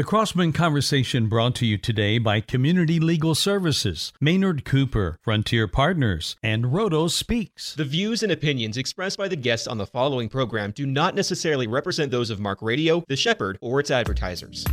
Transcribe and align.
The 0.00 0.04
Crossman 0.04 0.54
Conversation 0.54 1.26
brought 1.26 1.54
to 1.56 1.66
you 1.66 1.76
today 1.76 2.16
by 2.16 2.40
Community 2.40 2.98
Legal 2.98 3.34
Services, 3.34 4.14
Maynard 4.18 4.64
Cooper, 4.64 5.18
Frontier 5.20 5.68
Partners, 5.68 6.36
and 6.42 6.72
Roto 6.72 7.06
Speaks. 7.06 7.74
The 7.74 7.84
views 7.84 8.22
and 8.22 8.32
opinions 8.32 8.78
expressed 8.78 9.18
by 9.18 9.28
the 9.28 9.36
guests 9.36 9.66
on 9.66 9.76
the 9.76 9.84
following 9.84 10.30
program 10.30 10.70
do 10.70 10.86
not 10.86 11.14
necessarily 11.14 11.66
represent 11.66 12.10
those 12.10 12.30
of 12.30 12.40
Mark 12.40 12.62
Radio, 12.62 13.04
The 13.08 13.16
Shepherd, 13.16 13.58
or 13.60 13.78
its 13.78 13.90
advertisers. 13.90 14.64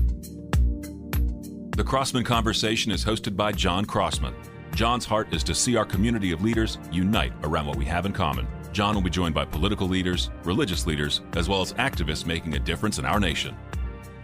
The 1.75 1.83
Crossman 1.85 2.23
Conversation 2.23 2.93
is 2.93 3.03
hosted 3.03 3.35
by 3.35 3.51
John 3.51 3.83
Crossman. 3.83 4.33
John's 4.75 5.03
heart 5.03 5.33
is 5.33 5.43
to 5.43 5.53
see 5.53 5.75
our 5.75 5.83
community 5.83 6.31
of 6.31 6.41
leaders 6.41 6.77
unite 6.89 7.33
around 7.43 7.65
what 7.65 7.75
we 7.75 7.83
have 7.83 8.05
in 8.05 8.13
common. 8.13 8.47
John 8.71 8.95
will 8.95 9.01
be 9.01 9.09
joined 9.09 9.35
by 9.35 9.43
political 9.43 9.89
leaders, 9.89 10.29
religious 10.45 10.87
leaders, 10.87 11.19
as 11.33 11.49
well 11.49 11.61
as 11.61 11.73
activists 11.73 12.25
making 12.25 12.53
a 12.53 12.59
difference 12.59 12.97
in 12.97 13.03
our 13.03 13.19
nation. 13.19 13.57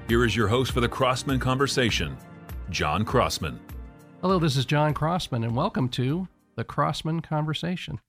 Here 0.07 0.25
is 0.25 0.35
your 0.35 0.49
host 0.49 0.73
for 0.73 0.81
the 0.81 0.89
Crossman 0.89 1.39
Conversation, 1.39 2.17
John 2.69 3.05
Crossman. 3.05 3.57
Hello, 4.21 4.37
this 4.37 4.57
is 4.57 4.65
John 4.65 4.93
Crossman, 4.93 5.43
and 5.45 5.55
welcome 5.55 5.87
to 5.89 6.27
the 6.55 6.65
Crossman 6.65 7.21
Conversation. 7.21 7.99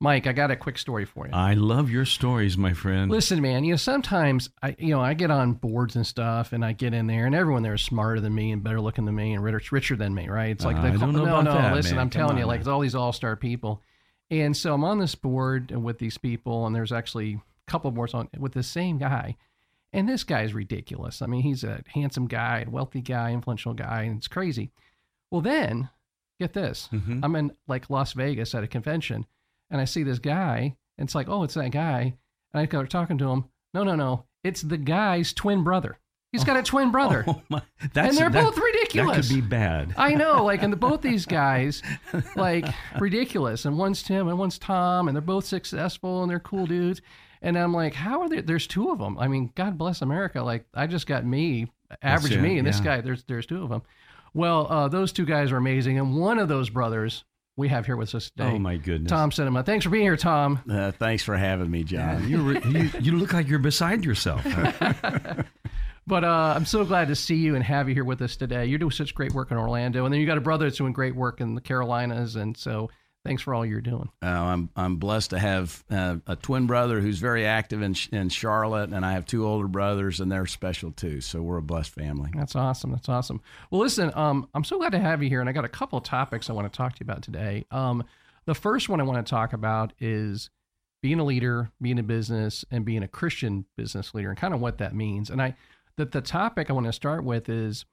Mike, 0.00 0.26
I 0.26 0.32
got 0.32 0.50
a 0.50 0.56
quick 0.56 0.78
story 0.78 1.04
for 1.04 1.26
you. 1.26 1.32
I 1.34 1.52
love 1.54 1.90
your 1.90 2.06
stories, 2.06 2.56
my 2.56 2.72
friend. 2.72 3.10
Listen, 3.10 3.40
man, 3.42 3.64
you 3.64 3.72
know, 3.72 3.76
sometimes 3.76 4.48
I, 4.62 4.74
you 4.78 4.94
know, 4.94 5.00
I 5.00 5.12
get 5.12 5.30
on 5.30 5.52
boards 5.52 5.94
and 5.94 6.06
stuff, 6.06 6.54
and 6.54 6.64
I 6.64 6.72
get 6.72 6.94
in 6.94 7.06
there, 7.06 7.26
and 7.26 7.34
everyone 7.34 7.62
there 7.62 7.74
is 7.74 7.82
smarter 7.82 8.20
than 8.20 8.34
me 8.34 8.50
and 8.50 8.64
better 8.64 8.80
looking 8.80 9.04
than 9.04 9.14
me 9.14 9.34
and 9.34 9.44
richer, 9.44 9.74
richer 9.74 9.94
than 9.94 10.14
me, 10.14 10.28
right? 10.28 10.50
It's 10.50 10.64
like, 10.64 10.76
Uh, 10.76 10.82
they 10.82 10.88
I 10.88 10.96
don't 10.96 11.12
know 11.12 11.24
no, 11.26 11.40
about 11.40 11.44
no, 11.44 11.52
that, 11.52 11.74
listen, 11.74 11.96
man. 11.96 12.00
I'm 12.06 12.10
Come 12.10 12.18
telling 12.20 12.32
on, 12.36 12.38
you, 12.38 12.46
like, 12.46 12.60
it's 12.60 12.68
all 12.68 12.80
these 12.80 12.94
all 12.94 13.12
star 13.12 13.36
people. 13.36 13.82
And 14.30 14.56
so 14.56 14.72
I'm 14.72 14.84
on 14.84 14.98
this 14.98 15.14
board 15.14 15.70
with 15.70 15.98
these 15.98 16.16
people, 16.16 16.66
and 16.66 16.74
there's 16.74 16.92
actually 16.92 17.34
a 17.34 17.70
couple 17.70 17.90
boards 17.90 18.14
on 18.14 18.28
with 18.38 18.52
the 18.54 18.62
same 18.62 18.96
guy. 18.96 19.36
And 19.92 20.08
this 20.08 20.24
guy 20.24 20.42
is 20.42 20.54
ridiculous. 20.54 21.20
I 21.22 21.26
mean, 21.26 21.42
he's 21.42 21.64
a 21.64 21.82
handsome 21.88 22.26
guy, 22.26 22.64
wealthy 22.68 23.02
guy, 23.02 23.32
influential 23.32 23.74
guy, 23.74 24.02
and 24.04 24.16
it's 24.16 24.28
crazy. 24.28 24.70
Well, 25.30 25.42
then, 25.42 25.90
get 26.40 26.54
this 26.54 26.88
Mhm. 26.92 27.20
I'm 27.22 27.36
in 27.36 27.52
like 27.68 27.90
Las 27.90 28.12
Vegas 28.14 28.54
at 28.54 28.64
a 28.64 28.68
convention, 28.68 29.26
and 29.70 29.80
I 29.80 29.84
see 29.84 30.02
this 30.02 30.18
guy, 30.18 30.76
and 30.98 31.06
it's 31.06 31.14
like, 31.14 31.28
oh, 31.28 31.42
it's 31.42 31.54
that 31.54 31.70
guy. 31.72 32.14
And 32.54 32.60
I 32.62 32.66
go 32.66 32.84
talking 32.84 33.18
to 33.18 33.30
him. 33.30 33.44
No, 33.74 33.82
no, 33.84 33.94
no. 33.94 34.24
It's 34.44 34.62
the 34.62 34.76
guy's 34.78 35.32
twin 35.32 35.62
brother. 35.62 35.98
He's 36.32 36.44
got 36.44 36.56
a 36.56 36.62
twin 36.62 36.90
brother. 36.92 37.24
Oh 37.28 37.42
my, 37.50 37.60
that's, 37.92 38.08
and 38.08 38.16
they're 38.18 38.30
that- 38.30 38.44
both 38.44 38.56
ridiculous. 38.58 39.28
That 39.28 39.34
could 39.34 39.42
be 39.42 39.46
bad. 39.48 39.94
I 39.98 40.14
know, 40.14 40.42
like, 40.44 40.62
and 40.62 40.72
the, 40.72 40.76
both 40.78 41.02
these 41.02 41.26
guys, 41.40 41.82
like, 42.36 42.64
ridiculous. 42.98 43.66
And 43.66 43.76
one's 43.78 44.02
Tim 44.02 44.28
and 44.28 44.38
one's 44.38 44.58
Tom, 44.58 45.08
and 45.08 45.14
they're 45.14 45.20
both 45.20 45.44
successful 45.44 46.22
and 46.22 46.30
they're 46.30 46.40
cool 46.40 46.64
dudes. 46.66 47.02
And 47.42 47.58
I'm 47.58 47.74
like, 47.74 47.92
how 47.92 48.22
are 48.22 48.28
there? 48.28 48.40
There's 48.42 48.66
two 48.66 48.90
of 48.90 48.98
them. 48.98 49.18
I 49.18 49.28
mean, 49.28 49.50
God 49.54 49.76
bless 49.76 50.00
America. 50.00 50.42
Like, 50.42 50.64
I 50.72 50.86
just 50.86 51.06
got 51.06 51.26
me, 51.26 51.66
average 52.00 52.38
me, 52.38 52.58
and 52.58 52.66
this 52.66 52.80
guy. 52.80 53.00
There's 53.00 53.24
there's 53.24 53.46
two 53.46 53.62
of 53.62 53.68
them. 53.68 53.82
Well, 54.32 54.66
uh, 54.70 54.88
those 54.88 55.12
two 55.12 55.26
guys 55.26 55.52
are 55.52 55.56
amazing, 55.58 55.98
and 55.98 56.16
one 56.16 56.38
of 56.38 56.48
those 56.48 56.70
brothers 56.70 57.24
we 57.56 57.68
have 57.68 57.84
here 57.84 57.96
with 57.96 58.14
us 58.14 58.30
today. 58.30 58.50
Oh 58.54 58.58
my 58.58 58.76
goodness. 58.78 59.10
Tom 59.10 59.30
Sittema. 59.30 59.64
Thanks 59.66 59.84
for 59.84 59.90
being 59.90 60.04
here, 60.04 60.16
Tom. 60.16 60.60
Uh, 60.70 60.92
thanks 60.92 61.22
for 61.22 61.36
having 61.36 61.70
me, 61.70 61.84
John. 61.84 62.26
you, 62.28 62.40
re- 62.40 62.62
you 62.70 62.90
you 63.00 63.12
look 63.18 63.32
like 63.32 63.48
you're 63.48 63.58
beside 63.58 64.04
yourself. 64.04 64.46
But 66.06 66.24
uh, 66.24 66.54
I'm 66.56 66.64
so 66.64 66.84
glad 66.84 67.08
to 67.08 67.14
see 67.14 67.36
you 67.36 67.54
and 67.54 67.62
have 67.62 67.88
you 67.88 67.94
here 67.94 68.04
with 68.04 68.20
us 68.22 68.34
today. 68.34 68.66
You're 68.66 68.78
doing 68.80 68.90
such 68.90 69.14
great 69.14 69.32
work 69.32 69.52
in 69.52 69.56
Orlando, 69.56 70.04
and 70.04 70.12
then 70.12 70.20
you 70.20 70.26
got 70.26 70.36
a 70.36 70.42
brother 70.42 70.66
that's 70.66 70.76
doing 70.78 70.92
great 70.92 71.14
work 71.14 71.40
in 71.40 71.54
the 71.54 71.60
Carolinas, 71.60 72.34
and 72.34 72.56
so 72.56 72.90
thanks 73.24 73.42
for 73.42 73.54
all 73.54 73.64
you're 73.64 73.80
doing. 73.80 74.10
Uh, 74.22 74.26
I'm 74.26 74.70
I'm 74.76 74.96
blessed 74.96 75.30
to 75.30 75.38
have 75.38 75.84
uh, 75.90 76.16
a 76.26 76.36
twin 76.36 76.66
brother 76.66 77.00
who's 77.00 77.18
very 77.18 77.46
active 77.46 77.82
in 77.82 77.94
in 78.10 78.28
Charlotte, 78.28 78.90
and 78.90 79.04
I 79.04 79.12
have 79.12 79.26
two 79.26 79.46
older 79.46 79.68
brothers, 79.68 80.20
and 80.20 80.30
they're 80.30 80.46
special 80.46 80.92
too. 80.92 81.20
So 81.20 81.42
we're 81.42 81.58
a 81.58 81.62
blessed 81.62 81.90
family. 81.90 82.30
That's 82.34 82.56
awesome. 82.56 82.90
That's 82.90 83.08
awesome. 83.08 83.40
Well, 83.70 83.80
listen, 83.80 84.12
um, 84.14 84.48
I'm 84.54 84.64
so 84.64 84.78
glad 84.78 84.92
to 84.92 84.98
have 84.98 85.22
you 85.22 85.28
here, 85.28 85.40
and 85.40 85.48
I 85.48 85.52
got 85.52 85.64
a 85.64 85.68
couple 85.68 85.98
of 85.98 86.04
topics 86.04 86.50
I 86.50 86.52
want 86.52 86.72
to 86.72 86.76
talk 86.76 86.94
to 86.94 87.04
you 87.04 87.10
about 87.10 87.22
today. 87.22 87.64
Um, 87.70 88.04
the 88.44 88.54
first 88.54 88.88
one 88.88 89.00
I 89.00 89.04
want 89.04 89.24
to 89.24 89.30
talk 89.30 89.52
about 89.52 89.92
is 90.00 90.50
being 91.02 91.18
a 91.18 91.24
leader, 91.24 91.70
being 91.80 91.98
a 91.98 92.02
business, 92.02 92.64
and 92.70 92.84
being 92.84 93.02
a 93.02 93.08
Christian 93.08 93.66
business 93.76 94.14
leader, 94.14 94.30
and 94.30 94.38
kind 94.38 94.54
of 94.54 94.60
what 94.60 94.78
that 94.78 94.94
means. 94.94 95.30
And 95.30 95.42
I, 95.42 95.56
that 95.96 96.12
the 96.12 96.20
topic 96.20 96.70
I 96.70 96.72
want 96.72 96.86
to 96.86 96.92
start 96.92 97.24
with 97.24 97.48
is 97.48 97.84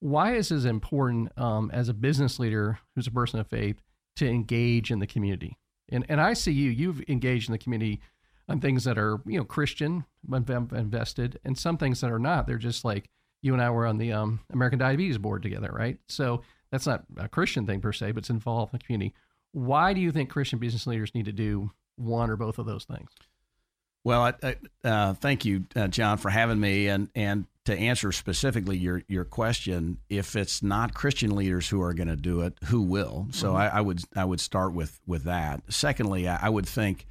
why 0.00 0.34
is 0.34 0.50
this 0.50 0.64
important 0.64 1.36
um, 1.36 1.70
as 1.72 1.88
a 1.88 1.94
business 1.94 2.38
leader 2.38 2.78
who's 2.94 3.06
a 3.06 3.10
person 3.10 3.40
of 3.40 3.48
faith 3.48 3.82
to 4.18 4.28
engage 4.28 4.90
in 4.90 4.98
the 4.98 5.06
community? 5.06 5.58
And 5.88 6.04
and 6.08 6.20
I 6.20 6.34
see 6.34 6.52
you, 6.52 6.70
you've 6.70 7.02
engaged 7.08 7.48
in 7.48 7.52
the 7.52 7.58
community 7.58 8.00
on 8.48 8.60
things 8.60 8.84
that 8.84 8.98
are 8.98 9.20
you 9.26 9.38
know 9.38 9.44
Christian, 9.44 10.04
inv- 10.28 10.72
invested, 10.72 11.38
and 11.44 11.56
some 11.56 11.76
things 11.76 12.00
that 12.00 12.10
are 12.10 12.18
not. 12.18 12.46
They're 12.46 12.58
just 12.58 12.84
like 12.84 13.08
you 13.42 13.52
and 13.52 13.62
I 13.62 13.70
were 13.70 13.86
on 13.86 13.98
the 13.98 14.12
um, 14.12 14.40
American 14.52 14.78
Diabetes 14.78 15.18
Board 15.18 15.42
together, 15.42 15.70
right? 15.72 15.98
So 16.08 16.42
that's 16.70 16.86
not 16.86 17.04
a 17.16 17.28
Christian 17.28 17.66
thing 17.66 17.80
per 17.80 17.92
se, 17.92 18.12
but 18.12 18.18
it's 18.18 18.30
involved 18.30 18.72
in 18.72 18.78
the 18.78 18.84
community. 18.84 19.14
Why 19.52 19.92
do 19.92 20.00
you 20.00 20.12
think 20.12 20.30
Christian 20.30 20.58
business 20.58 20.86
leaders 20.86 21.14
need 21.14 21.26
to 21.26 21.32
do 21.32 21.70
one 21.96 22.30
or 22.30 22.36
both 22.36 22.58
of 22.58 22.66
those 22.66 22.84
things? 22.84 23.10
Well, 24.04 24.22
I, 24.22 24.34
I, 24.42 24.56
uh, 24.88 25.14
thank 25.14 25.44
you, 25.44 25.64
uh, 25.74 25.88
John, 25.88 26.18
for 26.18 26.30
having 26.30 26.60
me. 26.60 26.88
And 26.88 27.08
and 27.14 27.46
to 27.68 27.78
answer 27.78 28.12
specifically 28.12 28.78
your 28.78 29.02
your 29.08 29.26
question, 29.26 29.98
if 30.08 30.36
it's 30.36 30.62
not 30.62 30.94
Christian 30.94 31.36
leaders 31.36 31.68
who 31.68 31.82
are 31.82 31.92
going 31.92 32.08
to 32.08 32.16
do 32.16 32.40
it, 32.40 32.54
who 32.64 32.80
will? 32.80 33.28
So 33.30 33.54
I, 33.54 33.66
I 33.66 33.80
would 33.82 34.00
I 34.16 34.24
would 34.24 34.40
start 34.40 34.72
with 34.72 34.98
with 35.06 35.24
that. 35.24 35.62
Secondly, 35.68 36.26
I, 36.26 36.46
I 36.46 36.48
would 36.48 36.66
think 36.66 37.06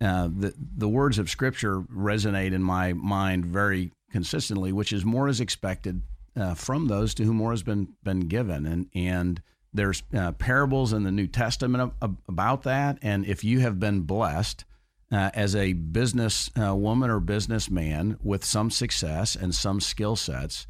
uh, 0.00 0.28
the 0.28 0.54
the 0.56 0.88
words 0.88 1.18
of 1.18 1.28
Scripture 1.28 1.80
resonate 1.80 2.52
in 2.52 2.62
my 2.62 2.92
mind 2.92 3.44
very 3.44 3.90
consistently, 4.12 4.72
which 4.72 4.92
is 4.92 5.04
more 5.04 5.26
is 5.26 5.40
expected 5.40 6.02
uh, 6.36 6.54
from 6.54 6.86
those 6.86 7.12
to 7.14 7.24
whom 7.24 7.36
more 7.36 7.50
has 7.50 7.64
been 7.64 7.94
been 8.04 8.20
given, 8.20 8.66
and 8.66 8.86
and 8.94 9.42
there's 9.74 10.04
uh, 10.14 10.30
parables 10.32 10.92
in 10.92 11.02
the 11.02 11.10
New 11.10 11.26
Testament 11.26 11.92
ab- 12.00 12.16
about 12.28 12.62
that. 12.62 12.98
And 13.02 13.26
if 13.26 13.42
you 13.42 13.58
have 13.60 13.80
been 13.80 14.02
blessed 14.02 14.64
uh, 15.12 15.30
as 15.34 15.56
a 15.56 15.72
business 15.72 16.50
uh, 16.60 16.74
woman 16.74 17.10
or 17.10 17.20
businessman 17.20 18.16
with 18.22 18.44
some 18.44 18.70
success 18.70 19.34
and 19.34 19.54
some 19.54 19.80
skill 19.80 20.16
sets, 20.16 20.66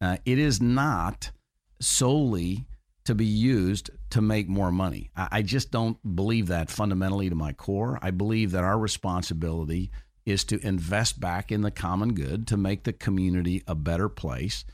uh, 0.00 0.16
it 0.24 0.38
is 0.38 0.60
not 0.60 1.30
solely 1.80 2.66
to 3.04 3.14
be 3.14 3.24
used 3.24 3.90
to 4.10 4.20
make 4.20 4.48
more 4.48 4.70
money. 4.70 5.10
I, 5.16 5.28
I 5.30 5.42
just 5.42 5.70
don't 5.70 5.96
believe 6.16 6.48
that 6.48 6.70
fundamentally 6.70 7.30
to 7.30 7.34
my 7.34 7.52
core. 7.52 7.98
I 8.02 8.10
believe 8.10 8.50
that 8.50 8.64
our 8.64 8.78
responsibility 8.78 9.90
is 10.26 10.44
to 10.44 10.66
invest 10.66 11.18
back 11.18 11.50
in 11.50 11.62
the 11.62 11.70
common 11.70 12.12
good 12.12 12.46
to 12.48 12.56
make 12.56 12.84
the 12.84 12.92
community 12.92 13.62
a 13.66 13.74
better 13.74 14.08
place. 14.08 14.64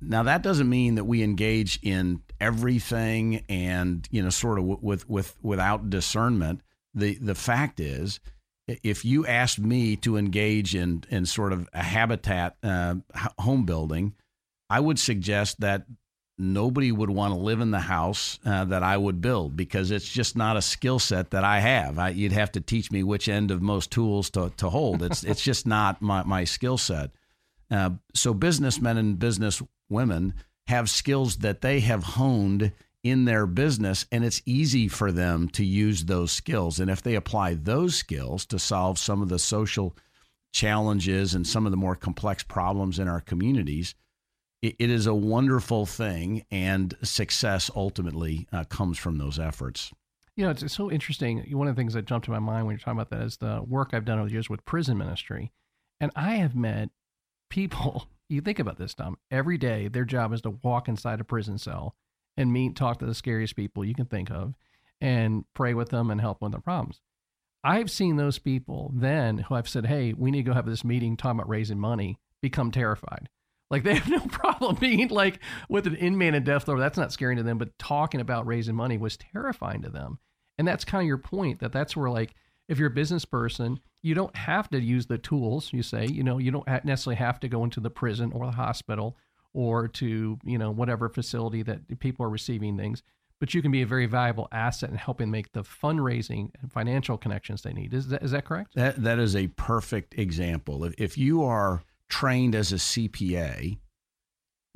Now 0.00 0.24
that 0.24 0.42
doesn't 0.42 0.68
mean 0.68 0.96
that 0.96 1.04
we 1.04 1.22
engage 1.22 1.78
in 1.82 2.20
everything 2.38 3.44
and 3.48 4.06
you 4.10 4.22
know 4.22 4.28
sort 4.28 4.58
of 4.58 4.64
with 4.82 5.08
with 5.08 5.34
without 5.42 5.88
discernment. 5.88 6.60
The 6.96 7.18
the 7.18 7.34
fact 7.34 7.78
is, 7.78 8.18
if 8.66 9.04
you 9.04 9.26
asked 9.26 9.60
me 9.60 9.94
to 9.96 10.16
engage 10.16 10.74
in 10.74 11.04
in 11.10 11.26
sort 11.26 11.52
of 11.52 11.68
a 11.72 11.82
habitat 11.82 12.56
uh, 12.62 12.96
home 13.38 13.64
building, 13.64 14.14
I 14.68 14.80
would 14.80 14.98
suggest 14.98 15.60
that 15.60 15.86
nobody 16.38 16.92
would 16.92 17.10
want 17.10 17.32
to 17.32 17.38
live 17.38 17.60
in 17.60 17.70
the 17.70 17.80
house 17.80 18.38
uh, 18.44 18.64
that 18.64 18.82
I 18.82 18.96
would 18.96 19.20
build 19.20 19.56
because 19.56 19.90
it's 19.90 20.08
just 20.08 20.36
not 20.36 20.56
a 20.56 20.62
skill 20.62 20.98
set 20.98 21.30
that 21.30 21.44
I 21.44 21.60
have. 21.60 21.98
I, 21.98 22.10
you'd 22.10 22.32
have 22.32 22.52
to 22.52 22.60
teach 22.60 22.90
me 22.90 23.02
which 23.02 23.28
end 23.28 23.50
of 23.50 23.62
most 23.62 23.90
tools 23.90 24.28
to, 24.30 24.52
to 24.56 24.68
hold. 24.68 25.02
It's 25.02 25.22
it's 25.22 25.42
just 25.42 25.66
not 25.66 26.02
my, 26.02 26.22
my 26.24 26.44
skill 26.44 26.78
set. 26.78 27.10
Uh, 27.70 27.90
so 28.14 28.34
businessmen 28.34 28.96
and 28.96 29.18
business 29.18 29.62
women 29.88 30.34
have 30.66 30.90
skills 30.90 31.36
that 31.38 31.60
they 31.60 31.80
have 31.80 32.02
honed 32.02 32.72
in 33.10 33.24
their 33.24 33.46
business, 33.46 34.06
and 34.10 34.24
it's 34.24 34.42
easy 34.44 34.88
for 34.88 35.12
them 35.12 35.48
to 35.50 35.64
use 35.64 36.04
those 36.04 36.32
skills. 36.32 36.80
And 36.80 36.90
if 36.90 37.02
they 37.02 37.14
apply 37.14 37.54
those 37.54 37.94
skills 37.94 38.44
to 38.46 38.58
solve 38.58 38.98
some 38.98 39.22
of 39.22 39.28
the 39.28 39.38
social 39.38 39.96
challenges 40.52 41.34
and 41.34 41.46
some 41.46 41.66
of 41.66 41.70
the 41.70 41.76
more 41.76 41.94
complex 41.94 42.42
problems 42.42 42.98
in 42.98 43.08
our 43.08 43.20
communities, 43.20 43.94
it, 44.62 44.74
is 44.78 45.06
a 45.06 45.14
wonderful 45.14 45.86
thing, 45.86 46.44
and 46.50 46.94
success 47.02 47.70
ultimately 47.76 48.48
uh, 48.52 48.64
comes 48.64 48.98
from 48.98 49.18
those 49.18 49.38
efforts. 49.38 49.92
You 50.34 50.44
know, 50.44 50.50
it's, 50.50 50.62
it's 50.62 50.74
so 50.74 50.90
interesting. 50.90 51.44
One 51.52 51.68
of 51.68 51.76
the 51.76 51.80
things 51.80 51.94
that 51.94 52.06
jumped 52.06 52.24
to 52.24 52.30
my 52.30 52.38
mind 52.38 52.66
when 52.66 52.74
you're 52.74 52.80
talking 52.80 52.98
about 52.98 53.10
that 53.10 53.22
is 53.22 53.36
the 53.36 53.62
work 53.66 53.90
I've 53.92 54.04
done 54.04 54.18
over 54.18 54.28
the 54.28 54.32
years 54.32 54.50
with 54.50 54.64
prison 54.64 54.98
ministry. 54.98 55.52
And 56.00 56.10
I 56.16 56.36
have 56.36 56.56
met 56.56 56.90
people, 57.50 58.08
you 58.28 58.40
think 58.40 58.58
about 58.58 58.78
this, 58.78 58.94
Tom, 58.94 59.18
every 59.30 59.58
day 59.58 59.88
their 59.88 60.04
job 60.04 60.32
is 60.32 60.42
to 60.42 60.50
walk 60.62 60.88
inside 60.88 61.20
a 61.20 61.24
prison 61.24 61.58
cell 61.58 61.94
and 62.36 62.52
meet, 62.52 62.76
talk 62.76 62.98
to 62.98 63.06
the 63.06 63.14
scariest 63.14 63.56
people 63.56 63.84
you 63.84 63.94
can 63.94 64.06
think 64.06 64.30
of 64.30 64.54
and 65.00 65.44
pray 65.54 65.74
with 65.74 65.90
them 65.90 66.10
and 66.10 66.20
help 66.20 66.38
them 66.40 66.46
with 66.46 66.52
their 66.52 66.60
problems. 66.60 67.00
I've 67.64 67.90
seen 67.90 68.16
those 68.16 68.38
people 68.38 68.92
then 68.94 69.38
who 69.38 69.54
I've 69.54 69.68
said, 69.68 69.86
hey, 69.86 70.12
we 70.12 70.30
need 70.30 70.44
to 70.44 70.50
go 70.50 70.54
have 70.54 70.66
this 70.66 70.84
meeting 70.84 71.16
talking 71.16 71.40
about 71.40 71.48
raising 71.48 71.80
money, 71.80 72.18
become 72.40 72.70
terrified. 72.70 73.28
Like 73.70 73.82
they 73.84 73.94
have 73.94 74.08
no 74.08 74.20
problem 74.20 74.76
being 74.76 75.08
like 75.08 75.40
with 75.68 75.86
an 75.86 75.96
inmate 75.96 76.34
in 76.34 76.44
death 76.44 76.68
row. 76.68 76.78
That's 76.78 76.98
not 76.98 77.12
scary 77.12 77.36
to 77.36 77.42
them, 77.42 77.58
but 77.58 77.78
talking 77.78 78.20
about 78.20 78.46
raising 78.46 78.76
money 78.76 78.98
was 78.98 79.16
terrifying 79.16 79.82
to 79.82 79.90
them. 79.90 80.18
And 80.58 80.66
that's 80.66 80.84
kind 80.84 81.02
of 81.02 81.08
your 81.08 81.18
point 81.18 81.60
that 81.60 81.72
that's 81.72 81.96
where 81.96 82.10
like 82.10 82.34
if 82.68 82.78
you're 82.78 82.88
a 82.88 82.94
business 82.94 83.24
person, 83.24 83.80
you 84.02 84.14
don't 84.14 84.34
have 84.36 84.68
to 84.70 84.80
use 84.80 85.06
the 85.06 85.18
tools. 85.18 85.72
You 85.72 85.82
say, 85.82 86.06
you 86.06 86.22
know, 86.22 86.38
you 86.38 86.50
don't 86.50 86.66
necessarily 86.84 87.16
have 87.16 87.40
to 87.40 87.48
go 87.48 87.64
into 87.64 87.80
the 87.80 87.90
prison 87.90 88.32
or 88.32 88.46
the 88.46 88.52
hospital 88.52 89.16
or 89.56 89.88
to 89.88 90.38
you 90.44 90.58
know 90.58 90.70
whatever 90.70 91.08
facility 91.08 91.62
that 91.62 91.98
people 91.98 92.24
are 92.24 92.30
receiving 92.30 92.76
things 92.76 93.02
but 93.40 93.52
you 93.52 93.60
can 93.60 93.70
be 93.70 93.82
a 93.82 93.86
very 93.86 94.06
valuable 94.06 94.48
asset 94.50 94.88
in 94.88 94.96
helping 94.96 95.30
make 95.30 95.52
the 95.52 95.62
fundraising 95.62 96.50
and 96.62 96.72
financial 96.72 97.18
connections 97.18 97.60
they 97.60 97.72
need. 97.74 97.92
Is 97.92 98.08
that, 98.08 98.22
is 98.22 98.30
that 98.30 98.46
correct? 98.46 98.74
That 98.76 99.02
that 99.02 99.18
is 99.18 99.36
a 99.36 99.48
perfect 99.48 100.14
example. 100.18 100.84
If, 100.84 100.94
if 100.96 101.18
you 101.18 101.44
are 101.44 101.82
trained 102.08 102.54
as 102.54 102.72
a 102.72 102.76
cpa 102.76 103.76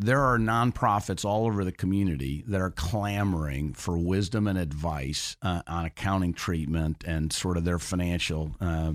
there 0.00 0.22
are 0.22 0.38
nonprofits 0.38 1.26
all 1.26 1.44
over 1.44 1.62
the 1.62 1.72
community 1.72 2.42
that 2.48 2.58
are 2.58 2.70
clamoring 2.70 3.74
for 3.74 3.98
wisdom 3.98 4.46
and 4.46 4.58
advice 4.58 5.36
uh, 5.42 5.60
on 5.66 5.84
accounting 5.84 6.32
treatment 6.32 7.04
and 7.06 7.30
sort 7.30 7.58
of 7.58 7.64
their 7.64 7.78
financial 7.78 8.56
uh, 8.62 8.94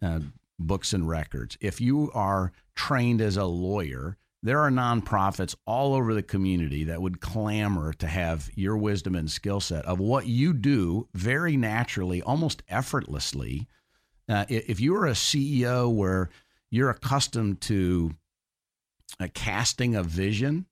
uh, 0.00 0.20
books 0.60 0.92
and 0.92 1.08
records. 1.08 1.58
If 1.60 1.80
you 1.80 2.08
are 2.14 2.52
trained 2.76 3.20
as 3.20 3.36
a 3.36 3.44
lawyer, 3.44 4.16
there 4.44 4.60
are 4.60 4.70
nonprofits 4.70 5.56
all 5.66 5.94
over 5.94 6.12
the 6.12 6.22
community 6.22 6.84
that 6.84 7.00
would 7.00 7.20
clamor 7.20 7.94
to 7.94 8.06
have 8.06 8.50
your 8.54 8.76
wisdom 8.76 9.14
and 9.14 9.30
skill 9.30 9.58
set 9.58 9.86
of 9.86 9.98
what 9.98 10.26
you 10.26 10.52
do 10.52 11.08
very 11.14 11.56
naturally, 11.56 12.20
almost 12.20 12.62
effortlessly. 12.68 13.66
Uh, 14.28 14.44
if 14.48 14.80
you're 14.80 15.06
a 15.06 15.12
CEO 15.12 15.90
where 15.90 16.28
you're 16.70 16.90
accustomed 16.90 17.62
to 17.62 18.14
a 19.18 19.28
casting 19.28 19.96
a 19.96 20.02
vision, 20.02 20.66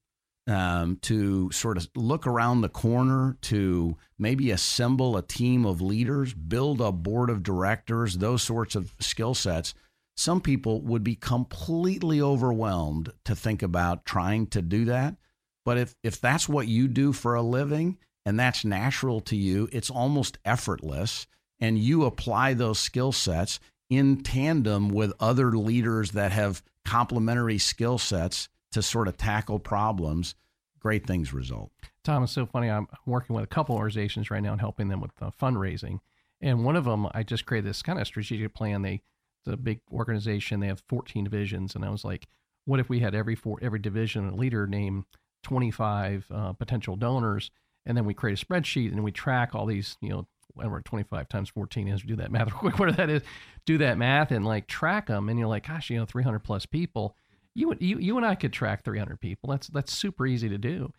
um, 0.47 0.99
to 1.03 1.51
sort 1.51 1.79
of 1.79 1.89
look 1.95 2.27
around 2.27 2.61
the 2.61 2.69
corner, 2.69 3.39
to 3.41 3.97
maybe 4.19 4.51
assemble 4.51 5.17
a 5.17 5.23
team 5.23 5.65
of 5.65 5.81
leaders, 5.81 6.35
build 6.35 6.81
a 6.81 6.93
board 6.93 7.31
of 7.31 7.43
directors, 7.43 8.19
those 8.19 8.43
sorts 8.43 8.75
of 8.75 8.93
skill 9.01 9.35
sets. 9.35 9.73
Some 10.17 10.41
people 10.41 10.81
would 10.83 11.03
be 11.03 11.15
completely 11.15 12.21
overwhelmed 12.21 13.13
to 13.25 13.35
think 13.35 13.63
about 13.63 14.05
trying 14.05 14.47
to 14.49 14.63
do 14.63 14.85
that. 14.87 15.17
But 15.65 15.79
if, 15.79 15.95
if 16.03 16.21
that's 16.21 16.49
what 16.49 16.69
you 16.69 16.89
do 16.89 17.13
for 17.13 17.35
a 17.35 17.43
living 17.43 17.99
and 18.27 18.39
that's 18.39 18.65
natural 18.65 19.21
to 19.23 19.37
you, 19.37 19.69
it's 19.73 19.91
almost 19.91 20.39
effortless. 20.45 21.27
And 21.61 21.79
you 21.79 22.05
apply 22.05 22.55
those 22.55 22.79
skill 22.79 23.13
sets 23.13 23.61
in 23.89 24.23
tandem 24.23 24.89
with 24.89 25.13
other 25.21 25.57
leaders 25.57 26.13
that 26.13 26.33
have 26.33 26.63
complementary 26.85 27.59
skill 27.59 27.99
sets 27.99 28.49
to 28.73 28.83
sort 28.83 29.07
of 29.07 29.17
tackle 29.17 29.59
problems, 29.59 30.35
great 30.81 31.07
things 31.07 31.33
result. 31.33 31.71
Tom, 32.03 32.25
it's 32.25 32.33
so 32.33 32.47
funny. 32.47 32.69
I'm 32.69 32.89
working 33.07 33.37
with 33.37 33.45
a 33.45 33.49
couple 33.49 33.77
organizations 33.77 34.31
right 34.31 34.43
now 34.43 34.53
and 34.53 34.61
helping 34.61 34.89
them 34.89 35.01
with 35.01 35.13
uh, 35.21 35.31
fundraising. 35.41 36.01
And 36.41 36.65
one 36.65 36.75
of 36.75 36.85
them, 36.85 37.07
I 37.13 37.23
just 37.23 37.47
created 37.47 37.69
this 37.69 37.83
kind 37.83 38.01
of 38.01 38.07
strategic 38.07 38.55
plan. 38.55 38.83
They, 38.83 39.03
a 39.47 39.57
big 39.57 39.81
organization. 39.93 40.61
They 40.61 40.67
have 40.69 40.83
14 40.89 41.25
divisions, 41.25 41.75
and 41.75 41.85
I 41.85 41.91
was 41.91 42.05
like, 42.05 42.27
what 42.65 42.81
if 42.81 42.89
we 42.89 43.01
had 43.01 43.15
every 43.15 43.35
four, 43.35 43.59
every 43.63 43.79
division 43.79 44.29
a 44.29 44.35
leader 44.35 44.67
name 44.67 45.05
25 45.43 46.27
uh, 46.31 46.53
potential 46.53 46.97
donors, 46.97 47.51
and 47.85 47.97
then 47.97 48.05
we 48.05 48.15
create 48.15 48.41
a 48.41 48.45
spreadsheet 48.45 48.93
and 48.93 49.03
we 49.03 49.11
track 49.11 49.55
all 49.55 49.67
these, 49.67 49.97
you 50.01 50.09
know, 50.09 50.27
whatever 50.55 50.81
25 50.81 51.29
times 51.29 51.49
14 51.49 51.89
is. 51.89 52.03
Do 52.03 52.17
that 52.17 52.31
math 52.31 52.49
real 52.53 52.59
quick. 52.59 52.79
What 52.79 52.97
that 52.97 53.11
is? 53.11 53.23
Do 53.67 53.79
that 53.79 53.99
math 53.99 54.31
and 54.31 54.45
like 54.45 54.69
track 54.69 55.07
them, 55.09 55.29
and 55.29 55.39
you're 55.39 55.49
like, 55.49 55.67
gosh, 55.67 55.91
you 55.91 55.99
know, 55.99 56.05
300 56.05 56.41
plus 56.41 56.67
people 56.67 57.17
you, 57.55 57.75
you, 57.81 57.99
you 57.99 58.17
and 58.17 58.27
I 58.27 58.35
could 58.35 58.53
track 58.53 58.85
300 58.85 59.21
people. 59.21 59.51
That's, 59.51 59.69
that's 59.69 59.93
super 59.93 60.27
easy 60.27 60.49
to 60.49 60.59
do. 60.59 60.93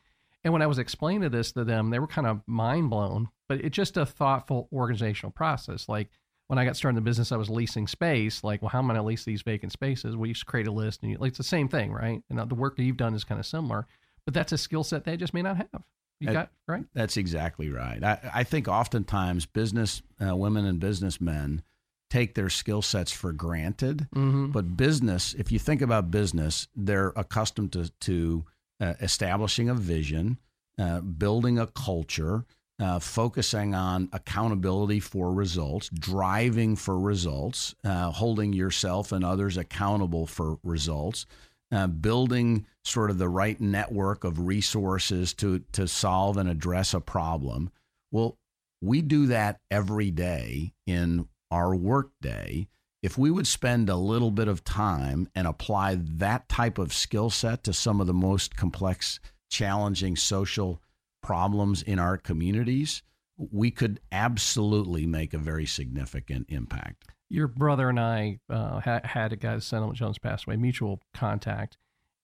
And 0.43 0.51
when 0.51 0.61
I 0.61 0.67
was 0.67 0.79
explaining 0.79 1.29
this 1.29 1.51
to 1.53 1.63
them, 1.63 1.89
they 1.89 1.99
were 1.99 2.07
kind 2.07 2.27
of 2.27 2.41
mind 2.47 2.89
blown, 2.89 3.29
but 3.47 3.61
it's 3.61 3.75
just 3.75 3.97
a 3.97 4.05
thoughtful 4.05 4.67
organizational 4.73 5.31
process. 5.31 5.87
Like 5.87 6.09
when 6.53 6.59
I 6.59 6.65
got 6.65 6.77
started 6.77 6.97
in 6.97 7.03
the 7.03 7.09
business, 7.09 7.31
I 7.31 7.37
was 7.37 7.49
leasing 7.49 7.87
space. 7.87 8.43
Like, 8.43 8.61
well, 8.61 8.69
how 8.69 8.77
am 8.77 8.85
I 8.85 8.93
going 8.93 9.03
to 9.03 9.07
lease 9.07 9.25
these 9.25 9.41
vacant 9.41 9.71
spaces? 9.71 10.15
We 10.15 10.27
used 10.27 10.41
to 10.41 10.45
create 10.45 10.67
a 10.67 10.71
list 10.71 11.01
and 11.01 11.11
you, 11.11 11.17
like, 11.17 11.29
it's 11.29 11.39
the 11.39 11.43
same 11.43 11.67
thing, 11.67 11.91
right? 11.91 12.21
And 12.29 12.47
the 12.47 12.53
work 12.53 12.75
that 12.75 12.83
you've 12.83 12.95
done 12.95 13.15
is 13.15 13.23
kind 13.23 13.39
of 13.39 13.47
similar, 13.47 13.87
but 14.23 14.35
that's 14.35 14.51
a 14.51 14.57
skill 14.59 14.83
set 14.83 15.03
they 15.03 15.17
just 15.17 15.33
may 15.33 15.41
not 15.41 15.57
have. 15.57 15.83
You 16.19 16.31
got 16.31 16.51
right. 16.67 16.85
That's 16.93 17.17
exactly 17.17 17.71
right. 17.71 18.01
I, 18.03 18.19
I 18.33 18.43
think 18.43 18.67
oftentimes 18.67 19.47
business 19.47 20.03
uh, 20.25 20.35
women 20.35 20.63
and 20.65 20.79
businessmen 20.79 21.63
take 22.11 22.35
their 22.35 22.51
skill 22.51 22.83
sets 22.83 23.11
for 23.11 23.33
granted. 23.33 24.07
Mm-hmm. 24.15 24.51
But 24.51 24.77
business, 24.77 25.33
if 25.33 25.51
you 25.51 25.57
think 25.57 25.81
about 25.81 26.11
business, 26.11 26.67
they're 26.75 27.13
accustomed 27.15 27.73
to, 27.73 27.89
to 28.01 28.45
uh, 28.79 28.93
establishing 29.01 29.69
a 29.69 29.73
vision, 29.73 30.37
uh, 30.77 31.01
building 31.01 31.57
a 31.57 31.65
culture, 31.65 32.45
uh, 32.79 32.99
focusing 32.99 33.75
on 33.75 34.09
accountability 34.13 34.99
for 34.99 35.33
results, 35.33 35.89
driving 35.89 36.75
for 36.75 36.99
results, 36.99 37.75
uh, 37.83 38.11
holding 38.11 38.53
yourself 38.53 39.11
and 39.11 39.23
others 39.23 39.57
accountable 39.57 40.25
for 40.25 40.57
results. 40.63 41.25
Uh, 41.71 41.87
building 41.87 42.67
sort 42.83 43.09
of 43.09 43.17
the 43.17 43.27
right 43.29 43.59
network 43.59 44.23
of 44.23 44.37
resources 44.37 45.33
to 45.33 45.57
to 45.71 45.87
solve 45.87 46.37
and 46.37 46.47
address 46.47 46.93
a 46.93 46.99
problem. 46.99 47.71
Well, 48.11 48.37
we 48.79 49.01
do 49.01 49.25
that 49.27 49.59
every 49.71 50.11
day 50.11 50.73
in 50.85 51.27
our 51.49 51.75
workday, 51.75 52.67
if 53.01 53.17
we 53.17 53.31
would 53.31 53.47
spend 53.47 53.89
a 53.89 53.95
little 53.95 54.31
bit 54.31 54.47
of 54.47 54.63
time 54.63 55.29
and 55.35 55.47
apply 55.47 55.95
that 55.99 56.49
type 56.49 56.77
of 56.77 56.93
skill 56.93 57.29
set 57.29 57.63
to 57.63 57.73
some 57.73 58.01
of 58.01 58.07
the 58.07 58.13
most 58.13 58.55
complex, 58.55 59.19
challenging 59.49 60.15
social 60.15 60.81
problems 61.23 61.81
in 61.81 61.97
our 61.97 62.17
communities, 62.17 63.01
we 63.37 63.71
could 63.71 63.99
absolutely 64.11 65.07
make 65.07 65.33
a 65.33 65.39
very 65.39 65.65
significant 65.65 66.45
impact. 66.49 67.05
Your 67.29 67.47
brother 67.47 67.89
and 67.89 67.99
I 67.99 68.39
uh, 68.49 68.79
ha- 68.81 69.01
had 69.03 69.33
a 69.33 69.35
guy, 69.35 69.57
Settlement 69.57 69.97
Jones 69.97 70.19
passed 70.19 70.45
away, 70.45 70.57
mutual 70.57 71.01
contact. 71.13 71.77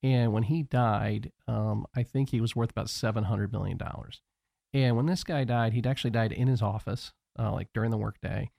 And 0.04 0.32
when 0.32 0.44
he 0.44 0.64
died, 0.64 1.32
um, 1.48 1.86
I 1.96 2.04
think 2.04 2.30
he 2.30 2.40
was 2.40 2.56
worth 2.56 2.70
about 2.70 2.88
$700 2.88 3.52
million. 3.52 3.80
And 4.74 4.96
when 4.96 5.08
this 5.08 5.24
guy 5.24 5.44
died, 5.44 5.74
he'd 5.74 5.88
actually 5.88 6.12
died 6.12 6.32
in 6.32 6.48
his 6.48 6.62
office, 6.62 7.12
uh, 7.40 7.52
like 7.52 7.70
during 7.74 7.90
the 7.90 7.98
workday. 7.98 8.52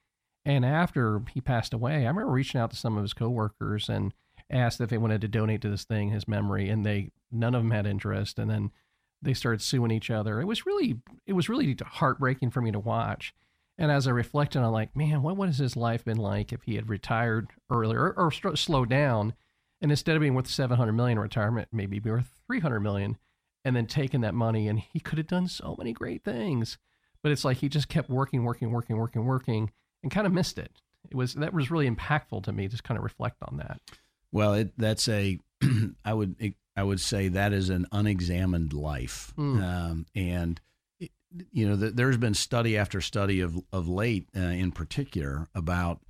And 0.44 0.64
after 0.64 1.22
he 1.32 1.40
passed 1.40 1.72
away, 1.72 2.04
I 2.04 2.08
remember 2.08 2.26
reaching 2.26 2.60
out 2.60 2.70
to 2.70 2.76
some 2.76 2.96
of 2.96 3.02
his 3.02 3.14
coworkers 3.14 3.88
and 3.88 4.12
asked 4.50 4.80
if 4.80 4.90
they 4.90 4.98
wanted 4.98 5.20
to 5.20 5.28
donate 5.28 5.60
to 5.62 5.70
this 5.70 5.84
thing, 5.84 6.10
his 6.10 6.26
memory, 6.26 6.68
and 6.68 6.84
they 6.84 7.10
none 7.30 7.54
of 7.54 7.62
them 7.62 7.70
had 7.70 7.86
interest. 7.86 8.38
And 8.38 8.50
then 8.50 8.70
they 9.22 9.34
started 9.34 9.62
suing 9.62 9.90
each 9.90 10.10
other. 10.10 10.40
It 10.40 10.46
was 10.46 10.66
really 10.66 11.00
it 11.26 11.32
was 11.34 11.48
really 11.48 11.76
heartbreaking 11.82 12.50
for 12.50 12.60
me 12.60 12.72
to 12.72 12.78
watch. 12.78 13.34
And 13.78 13.90
as 13.90 14.06
I 14.06 14.10
reflected 14.10 14.60
on, 14.60 14.72
like, 14.72 14.94
man, 14.94 15.22
what 15.22 15.46
has 15.46 15.58
his 15.58 15.76
life 15.76 16.04
been 16.04 16.18
like 16.18 16.52
if 16.52 16.62
he 16.64 16.74
had 16.74 16.90
retired 16.90 17.48
earlier 17.70 18.12
or, 18.12 18.30
or 18.30 18.56
slowed 18.56 18.90
down, 18.90 19.32
and 19.80 19.90
instead 19.90 20.16
of 20.16 20.20
being 20.20 20.34
worth 20.34 20.48
seven 20.48 20.76
hundred 20.76 20.92
million 20.92 21.16
in 21.18 21.22
retirement, 21.22 21.68
maybe 21.72 21.98
be 21.98 22.10
worth 22.10 22.40
three 22.46 22.60
hundred 22.60 22.80
million, 22.80 23.16
and 23.64 23.74
then 23.74 23.86
taking 23.86 24.20
that 24.20 24.34
money, 24.34 24.68
and 24.68 24.80
he 24.80 25.00
could 25.00 25.18
have 25.18 25.26
done 25.26 25.48
so 25.48 25.74
many 25.78 25.92
great 25.92 26.24
things. 26.24 26.78
But 27.22 27.32
it's 27.32 27.44
like 27.44 27.58
he 27.58 27.68
just 27.68 27.88
kept 27.88 28.08
working, 28.08 28.44
working, 28.44 28.70
working, 28.70 28.96
working, 28.96 29.24
working 29.24 29.70
and 30.02 30.12
kind 30.12 30.26
of 30.26 30.32
missed 30.32 30.58
it. 30.58 30.72
It 31.10 31.16
was 31.16 31.34
that 31.34 31.52
was 31.52 31.70
really 31.70 31.90
impactful 31.90 32.44
to 32.44 32.52
me. 32.52 32.68
Just 32.68 32.84
kind 32.84 32.98
of 32.98 33.04
reflect 33.04 33.36
on 33.42 33.58
that. 33.58 33.80
Well, 34.32 34.54
it, 34.54 34.72
that's 34.76 35.08
a 35.08 35.38
I 36.04 36.14
would 36.14 36.54
I 36.80 36.82
would 36.82 36.98
say 36.98 37.28
that 37.28 37.52
is 37.52 37.68
an 37.68 37.86
unexamined 37.92 38.72
life, 38.72 39.34
mm. 39.36 39.62
um, 39.62 40.06
and 40.14 40.58
it, 40.98 41.10
you 41.52 41.68
know 41.68 41.76
the, 41.76 41.90
there's 41.90 42.16
been 42.16 42.32
study 42.32 42.78
after 42.78 43.02
study 43.02 43.42
of 43.42 43.60
of 43.70 43.86
late, 43.86 44.30
uh, 44.34 44.40
in 44.40 44.72
particular, 44.72 45.46
about. 45.54 46.00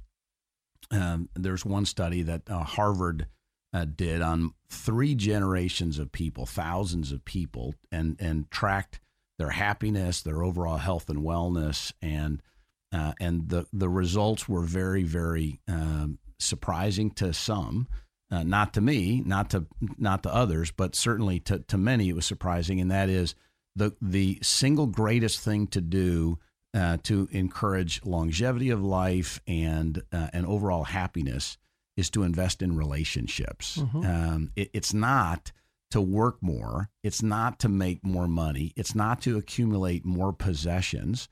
Um, 0.92 1.28
there's 1.34 1.64
one 1.64 1.86
study 1.86 2.22
that 2.22 2.48
uh, 2.48 2.62
Harvard 2.62 3.26
uh, 3.72 3.84
did 3.84 4.22
on 4.22 4.54
three 4.68 5.16
generations 5.16 5.98
of 5.98 6.12
people, 6.12 6.46
thousands 6.46 7.10
of 7.10 7.24
people, 7.24 7.74
and 7.90 8.16
and 8.20 8.48
tracked 8.52 9.00
their 9.40 9.50
happiness, 9.50 10.22
their 10.22 10.44
overall 10.44 10.78
health 10.78 11.08
and 11.08 11.24
wellness, 11.24 11.92
and 12.00 12.42
uh, 12.92 13.14
and 13.18 13.48
the 13.48 13.66
the 13.72 13.88
results 13.88 14.48
were 14.48 14.62
very 14.62 15.02
very 15.02 15.58
um, 15.66 16.20
surprising 16.38 17.10
to 17.10 17.32
some. 17.32 17.88
Uh, 18.30 18.44
not 18.44 18.72
to 18.74 18.80
me, 18.80 19.22
not 19.26 19.50
to 19.50 19.66
not 19.98 20.22
to 20.22 20.32
others, 20.32 20.70
but 20.70 20.94
certainly 20.94 21.40
to, 21.40 21.58
to 21.60 21.76
many, 21.76 22.08
it 22.08 22.14
was 22.14 22.26
surprising, 22.26 22.80
and 22.80 22.90
that 22.90 23.08
is 23.08 23.34
the 23.74 23.94
the 24.00 24.38
single 24.42 24.86
greatest 24.86 25.40
thing 25.40 25.66
to 25.66 25.80
do 25.80 26.38
uh, 26.72 26.98
to 27.02 27.28
encourage 27.32 28.04
longevity 28.04 28.70
of 28.70 28.82
life 28.82 29.40
and 29.46 30.02
uh, 30.12 30.28
and 30.32 30.46
overall 30.46 30.84
happiness 30.84 31.58
is 31.96 32.10
to 32.10 32.22
invest 32.22 32.62
in 32.62 32.76
relationships. 32.76 33.78
Mm-hmm. 33.78 34.04
Um, 34.04 34.52
it, 34.54 34.70
it's 34.72 34.94
not 34.94 35.52
to 35.90 36.00
work 36.00 36.36
more. 36.40 36.88
It's 37.02 37.22
not 37.22 37.58
to 37.60 37.68
make 37.68 38.04
more 38.04 38.28
money. 38.28 38.72
It's 38.76 38.94
not 38.94 39.20
to 39.22 39.36
accumulate 39.36 40.04
more 40.04 40.32
possessions 40.32 41.28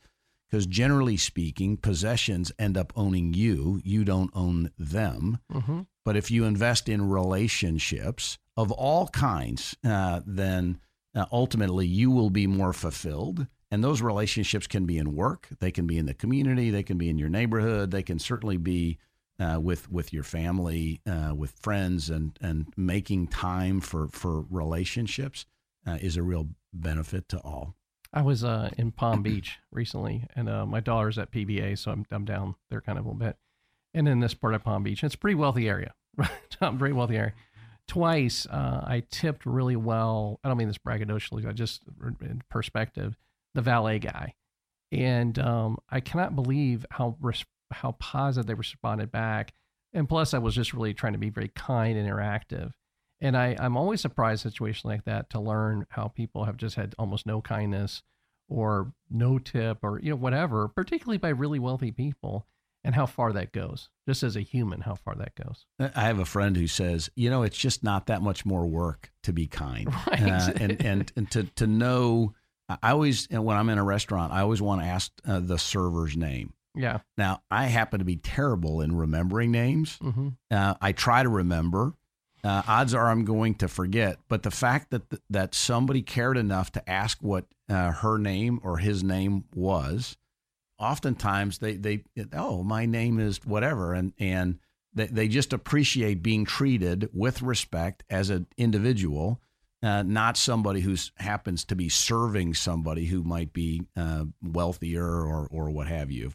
because 0.50 0.66
generally 0.66 1.16
speaking, 1.16 1.76
possessions 1.76 2.50
end 2.58 2.76
up 2.76 2.92
owning 2.96 3.34
you. 3.34 3.80
You 3.84 4.04
don't 4.04 4.30
own 4.34 4.70
them. 4.78 5.38
Mm-hmm. 5.52 5.80
But 6.08 6.16
if 6.16 6.30
you 6.30 6.46
invest 6.46 6.88
in 6.88 7.10
relationships 7.10 8.38
of 8.56 8.72
all 8.72 9.08
kinds, 9.08 9.76
uh, 9.84 10.22
then 10.24 10.80
uh, 11.14 11.26
ultimately 11.30 11.86
you 11.86 12.10
will 12.10 12.30
be 12.30 12.46
more 12.46 12.72
fulfilled. 12.72 13.46
And 13.70 13.84
those 13.84 14.00
relationships 14.00 14.66
can 14.66 14.86
be 14.86 14.96
in 14.96 15.14
work, 15.14 15.48
they 15.60 15.70
can 15.70 15.86
be 15.86 15.98
in 15.98 16.06
the 16.06 16.14
community, 16.14 16.70
they 16.70 16.82
can 16.82 16.96
be 16.96 17.10
in 17.10 17.18
your 17.18 17.28
neighborhood, 17.28 17.90
they 17.90 18.02
can 18.02 18.18
certainly 18.18 18.56
be 18.56 18.96
uh, 19.38 19.60
with 19.60 19.92
with 19.92 20.14
your 20.14 20.22
family, 20.22 21.02
uh, 21.06 21.34
with 21.36 21.50
friends, 21.50 22.08
and 22.08 22.38
and 22.40 22.72
making 22.74 23.26
time 23.26 23.78
for 23.78 24.08
for 24.08 24.46
relationships 24.48 25.44
uh, 25.86 25.98
is 26.00 26.16
a 26.16 26.22
real 26.22 26.48
benefit 26.72 27.28
to 27.28 27.38
all. 27.40 27.74
I 28.14 28.22
was 28.22 28.42
uh, 28.42 28.70
in 28.78 28.92
Palm 28.92 29.22
Beach 29.22 29.58
recently, 29.70 30.24
and 30.34 30.48
my 30.70 30.80
daughter's 30.80 31.18
at 31.18 31.30
PBA, 31.30 31.76
so 31.76 31.90
I'm 31.90 32.06
I'm 32.10 32.24
down 32.24 32.54
there 32.70 32.80
kind 32.80 32.98
of 32.98 33.04
a 33.04 33.08
little 33.08 33.20
bit, 33.20 33.36
and 33.92 34.08
in 34.08 34.20
this 34.20 34.32
part 34.32 34.54
of 34.54 34.64
Palm 34.64 34.82
Beach, 34.82 35.04
it's 35.04 35.14
a 35.14 35.18
pretty 35.18 35.34
wealthy 35.34 35.68
area, 35.68 35.92
right? 36.60 36.74
Very 36.74 36.92
wealthy 36.92 37.16
area. 37.16 37.34
Twice, 37.86 38.46
uh, 38.46 38.84
I 38.86 39.02
tipped 39.10 39.46
really 39.46 39.76
well. 39.76 40.40
I 40.44 40.48
don't 40.48 40.58
mean 40.58 40.68
this 40.68 40.78
braggadocially, 40.78 41.46
I 41.46 41.52
just 41.52 41.82
in 42.20 42.42
perspective, 42.50 43.16
the 43.54 43.62
valet 43.62 43.98
guy, 43.98 44.34
and 44.92 45.38
um, 45.38 45.78
I 45.88 46.00
cannot 46.00 46.34
believe 46.34 46.84
how 46.90 47.16
res- 47.20 47.46
how 47.70 47.92
positive 47.92 48.46
they 48.46 48.54
responded 48.54 49.10
back, 49.10 49.54
and 49.94 50.06
plus, 50.06 50.34
I 50.34 50.38
was 50.38 50.54
just 50.54 50.74
really 50.74 50.92
trying 50.92 51.14
to 51.14 51.18
be 51.18 51.30
very 51.30 51.48
kind 51.48 51.96
and 51.96 52.06
interactive 52.06 52.72
and 53.20 53.36
I, 53.36 53.56
I'm 53.58 53.76
always 53.76 54.00
surprised 54.00 54.44
in 54.44 54.50
situations 54.50 54.84
like 54.84 55.04
that 55.04 55.30
to 55.30 55.40
learn 55.40 55.86
how 55.90 56.08
people 56.08 56.44
have 56.44 56.56
just 56.56 56.76
had 56.76 56.94
almost 56.98 57.26
no 57.26 57.40
kindness 57.40 58.02
or 58.48 58.92
no 59.10 59.38
tip 59.38 59.78
or 59.82 60.00
you 60.00 60.10
know 60.10 60.16
whatever, 60.16 60.68
particularly 60.68 61.18
by 61.18 61.30
really 61.30 61.58
wealthy 61.58 61.90
people, 61.90 62.46
and 62.84 62.94
how 62.94 63.06
far 63.06 63.32
that 63.32 63.52
goes. 63.52 63.88
Just 64.08 64.22
as 64.22 64.36
a 64.36 64.40
human, 64.40 64.80
how 64.80 64.94
far 64.94 65.14
that 65.16 65.34
goes. 65.34 65.66
I 65.78 66.02
have 66.02 66.18
a 66.18 66.24
friend 66.24 66.56
who 66.56 66.66
says, 66.66 67.10
you 67.14 67.30
know, 67.30 67.42
it's 67.42 67.58
just 67.58 67.84
not 67.84 68.06
that 68.06 68.22
much 68.22 68.46
more 68.46 68.66
work 68.66 69.10
to 69.24 69.32
be 69.32 69.46
kind, 69.46 69.92
right? 70.06 70.22
Uh, 70.22 70.52
and 70.56 70.84
and 70.84 71.12
and 71.16 71.30
to 71.32 71.44
to 71.44 71.66
know. 71.66 72.34
I 72.70 72.90
always 72.90 73.26
when 73.30 73.56
I'm 73.56 73.70
in 73.70 73.78
a 73.78 73.84
restaurant, 73.84 74.32
I 74.32 74.40
always 74.40 74.60
want 74.60 74.82
to 74.82 74.86
ask 74.86 75.10
uh, 75.26 75.40
the 75.40 75.58
server's 75.58 76.16
name. 76.18 76.52
Yeah. 76.74 76.98
Now 77.16 77.40
I 77.50 77.64
happen 77.64 77.98
to 78.00 78.04
be 78.04 78.16
terrible 78.16 78.82
in 78.82 78.94
remembering 78.94 79.50
names. 79.50 79.98
Mm-hmm. 80.02 80.28
Uh, 80.50 80.74
I 80.80 80.92
try 80.92 81.22
to 81.22 81.30
remember 81.30 81.94
uh, 82.44 82.62
odds 82.66 82.94
are 82.94 83.08
I'm 83.08 83.24
going 83.24 83.54
to 83.56 83.68
forget. 83.68 84.18
But 84.28 84.42
the 84.42 84.50
fact 84.50 84.90
that 84.90 85.02
that 85.30 85.54
somebody 85.54 86.02
cared 86.02 86.36
enough 86.36 86.72
to 86.72 86.90
ask 86.90 87.18
what 87.20 87.46
uh, 87.68 87.92
her 87.92 88.18
name 88.18 88.60
or 88.62 88.78
his 88.78 89.02
name 89.02 89.44
was, 89.54 90.16
oftentimes 90.78 91.58
they 91.58 91.76
they 91.76 92.04
oh 92.32 92.62
my 92.62 92.86
name 92.86 93.18
is 93.18 93.44
whatever, 93.44 93.94
and 93.94 94.12
and 94.18 94.58
they, 94.94 95.06
they 95.06 95.28
just 95.28 95.52
appreciate 95.52 96.22
being 96.22 96.44
treated 96.44 97.08
with 97.12 97.42
respect 97.42 98.04
as 98.10 98.30
an 98.30 98.46
individual. 98.56 99.40
Uh, 99.80 100.02
not 100.02 100.36
somebody 100.36 100.80
who 100.80 100.96
happens 101.18 101.64
to 101.64 101.76
be 101.76 101.88
serving 101.88 102.52
somebody 102.52 103.06
who 103.06 103.22
might 103.22 103.52
be 103.52 103.82
uh, 103.96 104.24
wealthier 104.42 105.06
or 105.06 105.46
or 105.50 105.70
what 105.70 105.86
have 105.86 106.10
you 106.10 106.32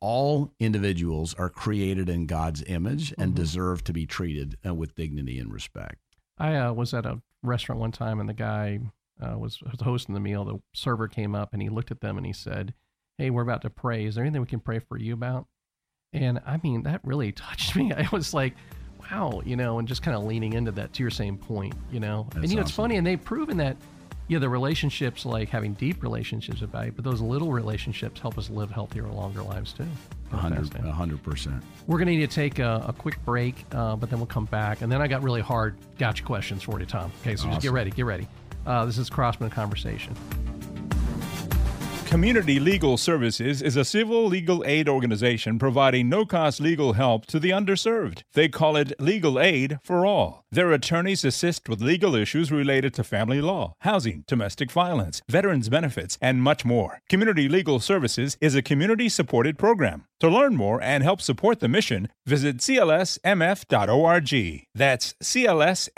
all 0.00 0.52
individuals 0.60 1.34
are 1.34 1.48
created 1.48 2.08
in 2.08 2.26
God's 2.26 2.62
image 2.66 3.12
and 3.18 3.32
mm-hmm. 3.32 3.42
deserve 3.42 3.84
to 3.84 3.92
be 3.92 4.06
treated 4.06 4.56
uh, 4.66 4.74
with 4.74 4.94
dignity 4.94 5.38
and 5.38 5.52
respect. 5.52 5.96
I 6.38 6.56
uh, 6.56 6.72
was 6.72 6.94
at 6.94 7.06
a 7.06 7.20
restaurant 7.42 7.80
one 7.80 7.92
time, 7.92 8.20
and 8.20 8.28
the 8.28 8.34
guy 8.34 8.80
uh, 9.20 9.36
was 9.38 9.60
hosting 9.82 10.14
the 10.14 10.20
meal. 10.20 10.44
The 10.44 10.60
server 10.72 11.08
came 11.08 11.34
up 11.34 11.52
and 11.52 11.60
he 11.60 11.68
looked 11.68 11.90
at 11.90 12.00
them 12.00 12.16
and 12.16 12.26
he 12.26 12.32
said, 12.32 12.74
"Hey, 13.18 13.30
we're 13.30 13.42
about 13.42 13.62
to 13.62 13.70
pray. 13.70 14.04
Is 14.04 14.14
there 14.14 14.24
anything 14.24 14.40
we 14.40 14.46
can 14.46 14.60
pray 14.60 14.78
for 14.78 14.98
you 14.98 15.14
about?" 15.14 15.46
And 16.12 16.40
I 16.46 16.58
mean, 16.62 16.82
that 16.84 17.00
really 17.04 17.32
touched 17.32 17.76
me. 17.76 17.92
I 17.92 18.08
was 18.12 18.34
like, 18.34 18.54
"Wow," 19.00 19.42
you 19.44 19.56
know, 19.56 19.78
and 19.78 19.88
just 19.88 20.02
kind 20.02 20.16
of 20.16 20.24
leaning 20.24 20.52
into 20.52 20.72
that 20.72 20.92
to 20.94 21.02
your 21.02 21.10
same 21.10 21.38
point, 21.38 21.74
you 21.90 22.00
know. 22.00 22.26
That's 22.30 22.36
and 22.36 22.50
you 22.50 22.56
know, 22.56 22.62
awesome. 22.62 22.68
it's 22.68 22.76
funny, 22.76 22.96
and 22.96 23.06
they've 23.06 23.22
proven 23.22 23.56
that 23.58 23.76
yeah, 24.28 24.38
the 24.38 24.48
relationships, 24.48 25.26
like 25.26 25.48
having 25.48 25.74
deep 25.74 26.02
relationships, 26.02 26.62
are 26.62 26.66
valuable, 26.66 27.02
but 27.02 27.04
those 27.04 27.20
little 27.20 27.52
relationships 27.52 28.20
help 28.20 28.38
us 28.38 28.48
live 28.48 28.70
healthier, 28.70 29.06
longer 29.08 29.42
lives 29.42 29.72
too. 29.72 29.86
A 30.86 30.92
hundred 30.92 31.22
percent. 31.22 31.62
We're 31.86 31.98
going 31.98 32.06
to 32.06 32.16
need 32.16 32.30
to 32.30 32.34
take 32.34 32.58
a, 32.58 32.84
a 32.88 32.92
quick 32.92 33.22
break, 33.24 33.66
uh, 33.72 33.96
but 33.96 34.08
then 34.08 34.18
we'll 34.18 34.26
come 34.26 34.46
back. 34.46 34.80
And 34.80 34.90
then 34.90 35.02
I 35.02 35.06
got 35.06 35.22
really 35.22 35.42
hard 35.42 35.76
gotcha 35.98 36.22
questions 36.22 36.62
for 36.62 36.80
you, 36.80 36.86
Tom. 36.86 37.12
Okay, 37.20 37.36
so 37.36 37.42
awesome. 37.42 37.50
just 37.50 37.62
get 37.62 37.72
ready, 37.72 37.90
get 37.90 38.06
ready. 38.06 38.26
Uh, 38.64 38.86
this 38.86 38.96
is 38.96 39.10
Crossman 39.10 39.50
Conversation. 39.50 40.14
Community 42.12 42.60
Legal 42.60 42.98
Services 42.98 43.62
is 43.62 43.74
a 43.74 43.86
civil 43.86 44.26
legal 44.26 44.62
aid 44.66 44.86
organization 44.86 45.58
providing 45.58 46.10
no 46.10 46.26
cost 46.26 46.60
legal 46.60 46.92
help 46.92 47.24
to 47.24 47.40
the 47.40 47.48
underserved. 47.48 48.22
They 48.34 48.50
call 48.50 48.76
it 48.76 48.92
Legal 49.00 49.40
Aid 49.40 49.78
for 49.82 50.04
All. 50.04 50.44
Their 50.50 50.72
attorneys 50.72 51.24
assist 51.24 51.70
with 51.70 51.80
legal 51.80 52.14
issues 52.14 52.52
related 52.52 52.92
to 52.94 53.02
family 53.02 53.40
law, 53.40 53.76
housing, 53.78 54.24
domestic 54.26 54.70
violence, 54.70 55.22
veterans 55.26 55.70
benefits, 55.70 56.18
and 56.20 56.42
much 56.42 56.66
more. 56.66 57.00
Community 57.08 57.48
Legal 57.48 57.80
Services 57.80 58.36
is 58.42 58.54
a 58.54 58.60
community 58.60 59.08
supported 59.08 59.56
program. 59.56 60.04
To 60.20 60.28
learn 60.28 60.54
more 60.54 60.82
and 60.82 61.02
help 61.02 61.22
support 61.22 61.60
the 61.60 61.68
mission, 61.68 62.10
visit 62.26 62.58
clsmf.org. 62.58 63.16
That's 64.74 65.14
clsmf.org. 65.14 65.90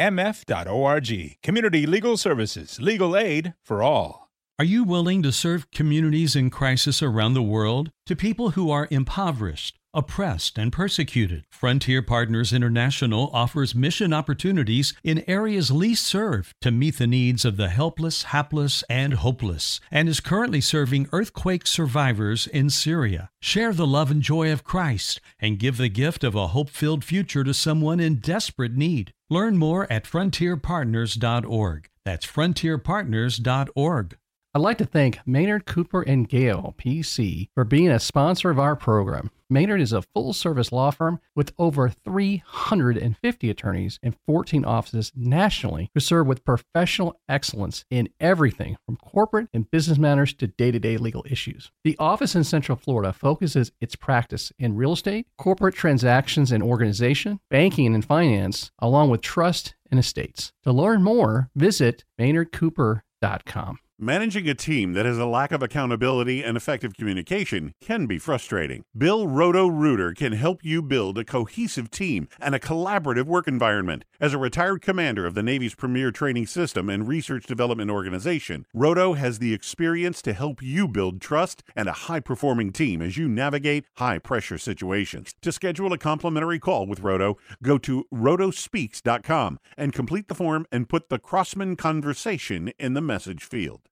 Community 1.43 1.87
Legal 1.87 2.17
Services, 2.17 2.81
legal 2.81 3.17
aid 3.17 3.55
for 3.65 3.83
all. 3.83 4.24
Are 4.57 4.65
you 4.65 4.85
willing 4.85 5.21
to 5.25 5.33
serve 5.33 5.73
communities 5.73 6.37
in 6.37 6.49
crisis 6.49 7.03
around 7.03 7.35
the 7.35 7.43
world? 7.43 7.91
To 8.07 8.15
people 8.15 8.51
who 8.51 8.71
are 8.71 8.87
impoverished, 8.89 9.81
oppressed, 9.93 10.59
and 10.59 10.73
persecuted, 10.73 11.45
Frontier 11.51 12.03
Partners 12.03 12.53
International 12.53 13.31
offers 13.33 13.75
mission 13.75 14.13
opportunities 14.13 14.95
in 15.03 15.25
areas 15.27 15.73
least 15.73 16.07
served 16.07 16.55
to 16.61 16.71
meet 16.71 16.99
the 16.99 17.09
needs 17.09 17.45
of 17.45 17.57
the 17.57 17.69
helpless, 17.69 18.23
hapless, 18.25 18.85
and 18.89 19.15
hopeless, 19.15 19.81
and 19.91 20.09
is 20.09 20.21
currently 20.21 20.61
serving 20.61 21.09
earthquake 21.11 21.67
survivors 21.67 22.47
in 22.47 22.71
Syria. 22.71 23.31
Share 23.43 23.73
the 23.73 23.89
love 23.89 24.13
and 24.13 24.23
joy 24.23 24.53
of 24.53 24.63
Christ 24.63 25.21
and 25.41 25.59
give 25.59 25.79
the 25.79 25.89
gift 25.89 26.23
of 26.23 26.37
a 26.37 26.47
hope 26.47 26.71
filled 26.71 27.03
future 27.03 27.43
to 27.43 27.55
someone 27.55 27.99
in 27.99 28.21
desperate 28.21 28.77
need. 28.77 29.13
Learn 29.29 29.57
more 29.57 29.91
at 29.93 30.05
frontierpartners.org. 30.05 31.89
That's 32.05 32.27
frontierpartners.org. 32.27 34.17
I'd 34.57 34.61
like 34.61 34.79
to 34.79 34.85
thank 34.85 35.19
Maynard 35.27 35.67
Cooper 35.67 36.03
and 36.03 36.29
Gale, 36.29 36.77
PC, 36.79 37.49
for 37.55 37.65
being 37.65 37.91
a 37.91 37.99
sponsor 37.99 38.51
of 38.51 38.59
our 38.61 38.77
program. 38.77 39.33
Maynard 39.51 39.81
is 39.81 39.93
a 39.93 40.03
full 40.03 40.33
service 40.33 40.71
law 40.71 40.93
firm 40.93 41.19
with 41.35 41.53
over 41.59 41.89
350 41.89 43.51
attorneys 43.51 43.99
and 44.01 44.17
14 44.27 44.65
offices 44.65 45.11
nationally 45.17 45.91
who 45.93 45.99
serve 45.99 46.29
with 46.29 46.45
professional 46.45 47.19
excellence 47.29 47.85
in 47.91 48.09
everything 48.21 48.77
from 48.87 48.97
corporate 48.97 49.49
and 49.53 49.69
business 49.73 49.99
matters 49.99 50.33
to 50.35 50.47
day 50.47 50.71
to 50.71 50.79
day 50.79 50.99
legal 50.99 51.27
issues. 51.29 51.73
The 51.83 51.97
office 51.99 52.37
in 52.37 52.45
Central 52.45 52.79
Florida 52.79 53.13
focuses 53.13 53.73
its 53.81 53.97
practice 53.97 54.53
in 54.57 54.77
real 54.77 54.93
estate, 54.93 55.27
corporate 55.37 55.75
transactions 55.75 56.53
and 56.53 56.63
organization, 56.63 57.41
banking 57.51 57.93
and 57.93 58.05
finance, 58.05 58.71
along 58.79 59.11
with 59.11 59.21
trust 59.21 59.75
and 59.91 59.99
estates. 59.99 60.53
To 60.63 60.71
learn 60.71 61.03
more, 61.03 61.51
visit 61.57 62.05
maynardcooper.com. 62.21 63.79
Managing 64.01 64.49
a 64.49 64.55
team 64.55 64.95
that 64.95 65.07
has 65.07 65.19
a 65.19 65.25
lack 65.25 65.53
of 65.53 65.63
accountability 65.63 66.43
and 66.43 66.57
effective 66.57 66.95
communication 66.95 67.75
can 67.81 68.07
be 68.07 68.19
frustrating. 68.19 68.83
Bill 68.99 69.29
Roto 69.29 69.69
Rooter 69.69 70.13
can 70.13 70.33
help 70.33 70.65
you 70.65 70.83
build 70.83 71.17
a 71.17 71.25
cohesive 71.25 71.93
team 71.93 72.27
and 72.41 72.57
a 72.57 72.59
collaborative 72.59 73.27
work 73.27 73.47
environment. 73.47 74.05
As 74.21 74.35
a 74.35 74.39
retired 74.39 74.83
commander 74.83 75.27
of 75.27 75.35
the 75.35 75.45
Navy's 75.45 75.77
premier 75.77 76.11
training 76.11 76.49
system 76.49 76.91
and 76.91 77.07
research 77.07 77.47
development 77.47 77.89
organization, 77.89 78.67
Roto 78.75 79.13
has 79.13 79.39
the 79.39 79.55
experience 79.55 80.21
to 80.23 80.33
help 80.33 80.61
you 80.61 80.89
build 80.89 81.21
trust 81.21 81.63
and 81.77 81.89
a 81.89 81.93
high 81.93 82.21
performing 82.21 82.73
team 82.73 83.01
as 83.01 83.17
you 83.17 83.29
navigate 83.29 83.85
high 83.99 84.19
pressure 84.19 84.59
situations. 84.59 85.37
To 85.43 85.53
schedule 85.53 85.93
a 85.93 85.99
complimentary 85.99 86.59
call 86.59 86.89
with 86.89 86.99
Roto, 86.99 87.39
go 87.63 87.79
to 87.79 88.07
rotospeaks.com 88.13 89.61
and 89.79 89.93
complete 89.93 90.27
the 90.27 90.35
form 90.35 90.67
and 90.73 90.89
put 90.89 91.11
the 91.11 91.21
Crossman 91.21 91.77
conversation 91.77 92.73
in 92.77 92.95
the 92.95 93.01
message 93.01 93.45
field. 93.45 93.83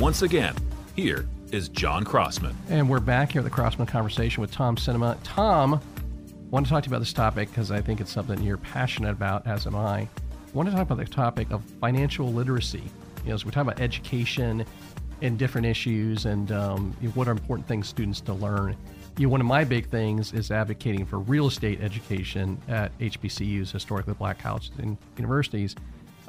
Once 0.00 0.22
again, 0.22 0.54
here 0.96 1.28
is 1.52 1.68
John 1.68 2.04
Crossman. 2.04 2.56
And 2.70 2.88
we're 2.88 3.00
back 3.00 3.32
here 3.32 3.40
at 3.40 3.44
the 3.44 3.50
Crossman 3.50 3.86
Conversation 3.86 4.40
with 4.40 4.50
Tom 4.50 4.78
Sittema. 4.78 5.18
Tom, 5.22 5.74
I 5.74 5.78
want 6.48 6.64
to 6.64 6.70
talk 6.70 6.84
to 6.84 6.88
you 6.88 6.92
about 6.92 7.00
this 7.00 7.12
topic 7.12 7.50
because 7.50 7.70
I 7.70 7.82
think 7.82 8.00
it's 8.00 8.10
something 8.10 8.42
you're 8.42 8.56
passionate 8.56 9.10
about, 9.10 9.46
as 9.46 9.66
am 9.66 9.76
I. 9.76 9.98
I 9.98 10.08
want 10.54 10.70
to 10.70 10.74
talk 10.74 10.90
about 10.90 10.96
the 10.96 11.04
topic 11.04 11.50
of 11.50 11.62
financial 11.82 12.32
literacy. 12.32 12.82
You 13.24 13.28
know, 13.28 13.34
as 13.34 13.44
we 13.44 13.50
talk 13.50 13.60
about 13.60 13.78
education 13.78 14.64
and 15.20 15.38
different 15.38 15.66
issues 15.66 16.24
and 16.24 16.50
um, 16.50 16.96
what 17.12 17.28
are 17.28 17.32
important 17.32 17.68
things 17.68 17.86
students 17.86 18.22
to 18.22 18.32
learn. 18.32 18.74
You 19.18 19.26
know, 19.26 19.32
one 19.32 19.42
of 19.42 19.46
my 19.46 19.64
big 19.64 19.90
things 19.90 20.32
is 20.32 20.50
advocating 20.50 21.04
for 21.04 21.18
real 21.18 21.48
estate 21.48 21.82
education 21.82 22.58
at 22.68 22.98
HBCUs, 23.00 23.70
historically 23.70 24.14
black 24.14 24.38
colleges 24.38 24.70
and 24.78 24.96
universities 25.18 25.76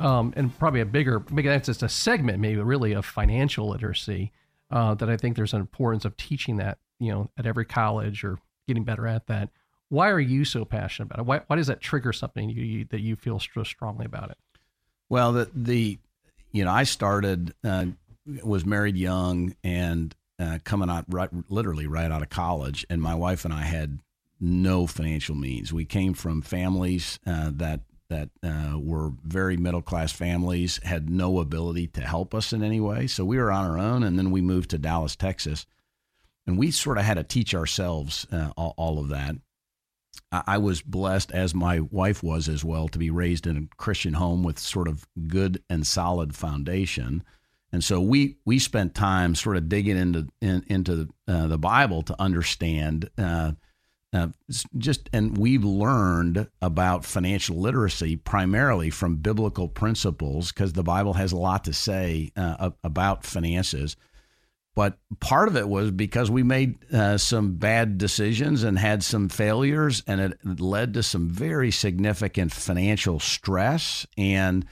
um, 0.02 0.34
and 0.36 0.58
probably 0.58 0.82
a 0.82 0.86
bigger, 0.86 1.24
maybe 1.30 1.48
that's 1.48 1.68
just 1.68 1.84
a 1.84 1.90
segment, 1.90 2.40
maybe 2.40 2.60
really 2.62 2.94
of 2.94 3.06
financial 3.06 3.70
literacy. 3.70 4.32
Uh, 4.70 4.94
that 4.94 5.10
I 5.10 5.18
think 5.18 5.36
there's 5.36 5.54
an 5.54 5.60
importance 5.60 6.06
of 6.06 6.16
teaching 6.16 6.56
that, 6.58 6.78
you 6.98 7.12
know, 7.12 7.30
at 7.38 7.46
every 7.46 7.66
college 7.66 8.24
or 8.24 8.40
getting 8.68 8.86
better 8.86 9.06
at 9.06 9.28
that. 9.28 9.50
Why 9.90 10.10
are 10.10 10.20
you 10.20 10.46
so 10.46 10.64
passionate 10.64 11.08
about 11.08 11.20
it? 11.20 11.26
Why, 11.26 11.42
why 11.48 11.58
does 11.58 11.68
that 11.68 11.82
trigger 11.82 12.14
something 12.14 12.50
you, 12.50 12.64
you, 12.64 12.86
that 12.86 13.02
you 13.02 13.18
feel 13.18 13.38
so 13.40 13.64
strongly 13.64 14.06
about 14.06 14.32
it? 14.32 14.38
Well, 15.10 15.34
the 15.34 15.50
the 15.54 16.00
you 16.54 16.64
know 16.64 16.72
I 16.72 16.84
started 16.84 17.54
uh, 17.66 17.88
was 18.46 18.66
married 18.66 18.96
young 18.96 19.56
and 19.62 20.16
uh, 20.40 20.60
coming 20.64 20.90
out 20.90 21.04
right, 21.10 21.30
literally 21.50 21.86
right 21.86 22.10
out 22.10 22.22
of 22.22 22.30
college, 22.30 22.86
and 22.90 23.02
my 23.02 23.14
wife 23.14 23.44
and 23.44 23.54
I 23.54 23.64
had 23.64 24.00
no 24.40 24.88
financial 24.88 25.36
means. 25.36 25.74
We 25.74 25.84
came 25.84 26.14
from 26.14 26.42
families 26.42 27.20
uh, 27.28 27.52
that 27.56 27.82
that 28.12 28.30
uh, 28.44 28.78
were 28.78 29.12
very 29.24 29.58
middle 29.58 29.82
class 29.82 30.12
families, 30.12 30.80
had 30.84 31.10
no 31.10 31.40
ability 31.40 31.88
to 31.88 32.02
help 32.02 32.36
us 32.36 32.54
in 32.54 32.62
any 32.62 32.80
way. 32.80 33.08
So 33.08 33.24
we 33.24 33.38
were 33.38 33.52
on 33.52 33.66
our 33.66 33.80
own, 33.80 34.04
and 34.04 34.20
then 34.20 34.32
we 34.32 34.42
moved 34.42 34.70
to 34.72 34.78
Dallas, 34.78 35.16
Texas, 35.16 35.66
and 36.46 36.58
we 36.58 36.72
sort 36.72 36.98
of 36.98 37.06
had 37.06 37.16
to 37.16 37.24
teach 37.24 37.56
ourselves 37.56 38.28
uh, 38.32 38.52
all, 38.58 38.74
all, 38.78 39.00
of 39.00 39.10
that. 39.10 39.38
I, 40.32 40.44
I 40.46 40.58
was 40.58 40.82
blessed, 40.82 41.32
as 41.32 41.56
my 41.56 41.80
wife 41.80 42.22
was 42.22 42.50
as 42.50 42.66
well, 42.66 42.90
to 42.90 43.00
be 43.00 43.10
raised 43.10 43.48
in 43.48 43.58
a 43.58 43.76
Christian 43.78 44.14
home 44.14 44.44
with 44.44 44.60
sort 44.60 44.90
of 44.90 45.08
good 45.28 45.64
and 45.70 45.88
solid 45.88 46.36
foundation. 46.36 47.24
And 47.72 47.82
so 47.82 48.02
we 48.02 48.36
we 48.46 48.60
spent 48.60 48.94
time 48.94 49.34
sort 49.36 49.56
of 49.56 49.70
digging 49.70 49.96
into 49.96 50.28
in, 50.42 50.66
into 50.68 51.08
uh, 51.30 51.48
the 51.48 51.58
Bible 51.58 52.02
to 52.02 52.22
understand 52.22 53.10
uh, 54.14 54.28
just 54.78 55.10
and 55.14 55.38
we've 55.38 55.64
learned 55.64 56.50
about 56.62 57.06
financial 57.06 57.58
literacy 57.58 58.18
primarily 58.18 58.90
from 58.90 59.16
biblical 59.18 59.70
principles 59.70 60.52
because 60.52 60.74
the 60.74 60.84
Bible 60.84 61.14
has 61.14 61.32
a 61.32 61.38
lot 61.38 61.64
to 61.64 61.74
say 61.74 62.32
uh, 62.36 62.72
about 62.84 63.26
finances. 63.26 63.96
But 64.74 64.98
part 65.20 65.50
of 65.50 65.58
it 65.58 65.68
was 65.68 65.92
because 65.92 66.32
we 66.32 66.44
made 66.44 66.92
uh, 66.94 67.18
some 67.18 67.56
bad 67.56 67.98
decisions 67.98 68.64
and 68.64 68.80
had 68.80 69.04
some 69.04 69.28
failures, 69.28 70.02
and 70.08 70.22
it 70.22 70.40
led 70.46 70.94
to 70.94 71.04
some 71.04 71.30
very 71.30 71.72
significant 71.72 72.54
financial 72.54 73.20
stress. 73.20 74.06
And 74.18 74.66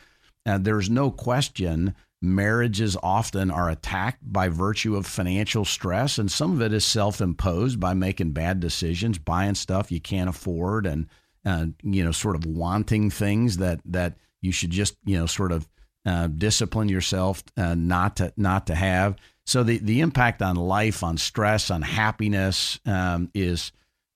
uh, 0.45 0.57
there's 0.57 0.89
no 0.89 1.11
question 1.11 1.95
marriages 2.21 2.97
often 3.01 3.49
are 3.49 3.69
attacked 3.69 4.21
by 4.21 4.49
virtue 4.49 4.95
of 4.95 5.05
financial 5.05 5.63
stress 5.63 6.17
and 6.17 6.29
some 6.29 6.51
of 6.51 6.61
it 6.61 6.73
is 6.73 6.83
self-imposed 6.83 7.79
by 7.79 7.93
making 7.93 8.31
bad 8.31 8.59
decisions 8.59 9.17
buying 9.17 9.55
stuff 9.55 9.91
you 9.91 10.01
can't 10.01 10.29
afford 10.29 10.85
and 10.85 11.07
uh, 11.45 11.65
you 11.81 12.03
know 12.03 12.11
sort 12.11 12.35
of 12.35 12.45
wanting 12.45 13.09
things 13.09 13.57
that 13.57 13.79
that 13.85 14.15
you 14.41 14.51
should 14.51 14.69
just 14.69 14.97
you 15.05 15.17
know 15.17 15.25
sort 15.25 15.51
of 15.51 15.67
uh, 16.05 16.27
discipline 16.27 16.89
yourself 16.89 17.43
uh, 17.57 17.75
not 17.75 18.15
to 18.17 18.33
not 18.37 18.67
to 18.67 18.75
have. 18.75 19.15
So 19.45 19.63
the 19.63 19.77
the 19.79 20.01
impact 20.01 20.41
on 20.41 20.55
life 20.55 21.03
on 21.03 21.17
stress 21.17 21.69
on 21.69 21.81
happiness 21.81 22.79
um, 22.85 23.29
is 23.33 23.71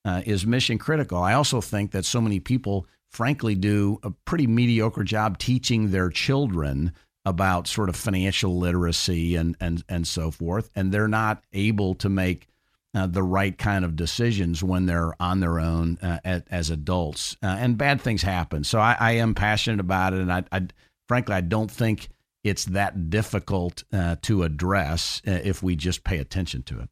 uh, 0.06 0.22
is 0.26 0.46
mission 0.46 0.78
critical. 0.78 1.20
I 1.20 1.34
also 1.34 1.62
think 1.62 1.92
that 1.92 2.06
so 2.06 2.22
many 2.22 2.40
people 2.40 2.88
frankly 3.12 3.56
do 3.56 4.00
a 4.04 4.12
pretty 4.26 4.48
mediocre 4.48 5.04
job 5.04 5.38
teaching 5.38 5.92
their 5.92 6.10
children 6.10 6.94
about 7.26 7.68
sort 7.68 7.90
of 7.90 7.96
financial 7.96 8.58
literacy 8.58 9.36
and 9.36 9.56
and 9.60 9.84
and 9.88 10.08
so 10.08 10.32
forth, 10.32 10.70
and 10.76 10.92
they're 10.92 11.08
not 11.08 11.44
able 11.54 11.96
to 11.96 12.10
make 12.10 12.48
uh, 12.96 13.08
the 13.08 13.24
right 13.24 13.58
kind 13.58 13.86
of 13.86 13.96
decisions 13.96 14.64
when 14.64 14.86
they're 14.86 15.14
on 15.22 15.40
their 15.40 15.60
own 15.60 15.98
uh, 16.02 16.20
as, 16.24 16.44
as, 16.52 16.70
adults, 16.70 17.36
uh, 17.42 17.48
and 17.60 17.78
bad 17.78 18.00
things 18.00 18.22
happen. 18.22 18.64
So 18.64 18.80
I, 18.80 18.96
I, 19.00 19.12
am 19.14 19.34
passionate 19.34 19.80
about 19.80 20.14
it, 20.14 20.20
and 20.20 20.32
I, 20.32 20.44
I, 20.52 20.68
frankly 21.08 21.34
I 21.34 21.42
don't 21.42 21.72
think 21.72 22.10
it's 22.44 22.66
that 22.66 23.10
difficult 23.10 23.84
uh, 23.92 24.18
to 24.24 24.44
address 24.44 25.22
uh, 25.26 25.40
if 25.44 25.64
we 25.64 25.76
just 25.76 26.04
pay 26.04 26.20
attention 26.20 26.62
to 26.64 26.82
it. 26.82 26.90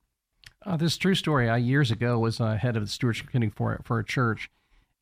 Uh, 0.65 0.77
this 0.77 0.97
true 0.97 1.15
story. 1.15 1.49
I 1.49 1.57
years 1.57 1.91
ago 1.91 2.17
was 2.17 2.37
head 2.37 2.75
of 2.75 2.83
the 2.83 2.89
stewardship 2.89 3.29
committee 3.29 3.53
for 3.55 3.79
for 3.83 3.99
a 3.99 4.05
church, 4.05 4.49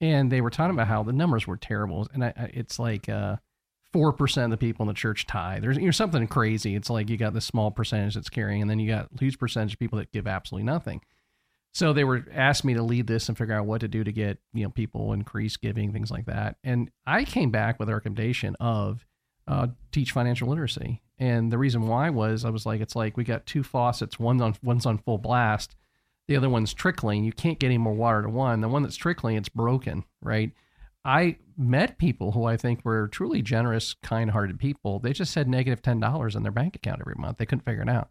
and 0.01 0.31
they 0.31 0.41
were 0.41 0.50
talking 0.50 0.75
about 0.75 0.88
how 0.88 1.03
the 1.03 1.13
numbers 1.13 1.48
were 1.48 1.57
terrible, 1.57 2.09
and 2.13 2.25
I, 2.25 2.51
it's 2.53 2.77
like 2.79 3.07
four 3.93 4.13
percent 4.13 4.53
of 4.53 4.60
the 4.60 4.65
people 4.65 4.84
in 4.84 4.88
the 4.88 4.93
church 4.93 5.25
tie. 5.25 5.60
There's 5.60 5.77
you 5.77 5.86
know 5.86 5.91
something 5.91 6.27
crazy. 6.27 6.75
It's 6.75 6.89
like 6.89 7.10
you 7.10 7.17
got 7.17 7.34
this 7.34 7.46
small 7.46 7.72
percentage 7.72 8.15
that's 8.15 8.29
carrying, 8.29 8.62
and 8.62 8.69
then 8.69 8.79
you 8.79 8.89
got 8.89 9.10
huge 9.19 9.39
percentage 9.39 9.74
of 9.74 9.79
people 9.79 9.98
that 10.00 10.12
give 10.12 10.27
absolutely 10.27 10.65
nothing. 10.65 11.01
So 11.72 11.93
they 11.93 12.03
were 12.03 12.25
asked 12.34 12.65
me 12.65 12.74
to 12.74 12.81
lead 12.81 13.08
this 13.08 13.29
and 13.29 13.38
figure 13.38 13.53
out 13.53 13.65
what 13.65 13.81
to 13.81 13.88
do 13.88 14.03
to 14.03 14.12
get 14.12 14.39
you 14.53 14.63
know 14.63 14.69
people 14.69 15.13
increase 15.13 15.58
giving 15.58 15.93
things 15.93 16.12
like 16.12 16.25
that. 16.25 16.58
And 16.63 16.91
I 17.05 17.24
came 17.24 17.51
back 17.51 17.79
with 17.79 17.89
a 17.89 17.93
recommendation 17.93 18.55
of 18.60 19.05
uh, 19.48 19.67
teach 19.91 20.11
financial 20.11 20.48
literacy. 20.48 21.01
And 21.18 21.51
the 21.51 21.57
reason 21.57 21.87
why 21.87 22.09
was 22.09 22.46
I 22.46 22.50
was 22.50 22.66
like, 22.66 22.79
it's 22.79 22.96
like 22.96 23.18
we 23.18 23.24
got 23.24 23.46
two 23.46 23.64
faucets. 23.64 24.20
One's 24.20 24.42
on 24.42 24.55
one's 24.64 24.85
on 24.85 25.00
full 25.00 25.18
blast, 25.18 25.75
the 26.29 26.35
other 26.35 26.50
one's 26.50 26.74
trickling. 26.74 27.24
You 27.24 27.33
can't 27.33 27.59
get 27.59 27.68
any 27.68 27.79
more 27.79 27.94
water 27.94 28.22
to 28.22 28.29
one. 28.29 28.61
The 28.61 28.70
one 28.70 28.83
that's 28.83 28.96
trickling, 28.96 29.35
it's 29.35 29.50
broken, 29.50 30.05
right? 30.22 30.51
I 31.05 31.38
met 31.57 31.98
people 31.98 32.31
who 32.31 32.46
I 32.46 32.57
think 32.57 32.83
were 32.83 33.07
truly 33.07 33.42
generous, 33.42 33.96
kind 34.03 34.31
hearted 34.31 34.59
people. 34.59 35.00
They 35.00 35.14
just 35.14 35.35
had 35.35 35.48
negative 35.48 35.81
$10 35.81 36.35
in 36.35 36.44
their 36.44 36.51
bank 36.51 36.75
account 36.75 37.01
every 37.01 37.16
month. 37.18 37.38
They 37.38 37.46
couldn't 37.46 37.66
figure 37.66 37.81
it 37.81 37.90
out. 37.90 38.09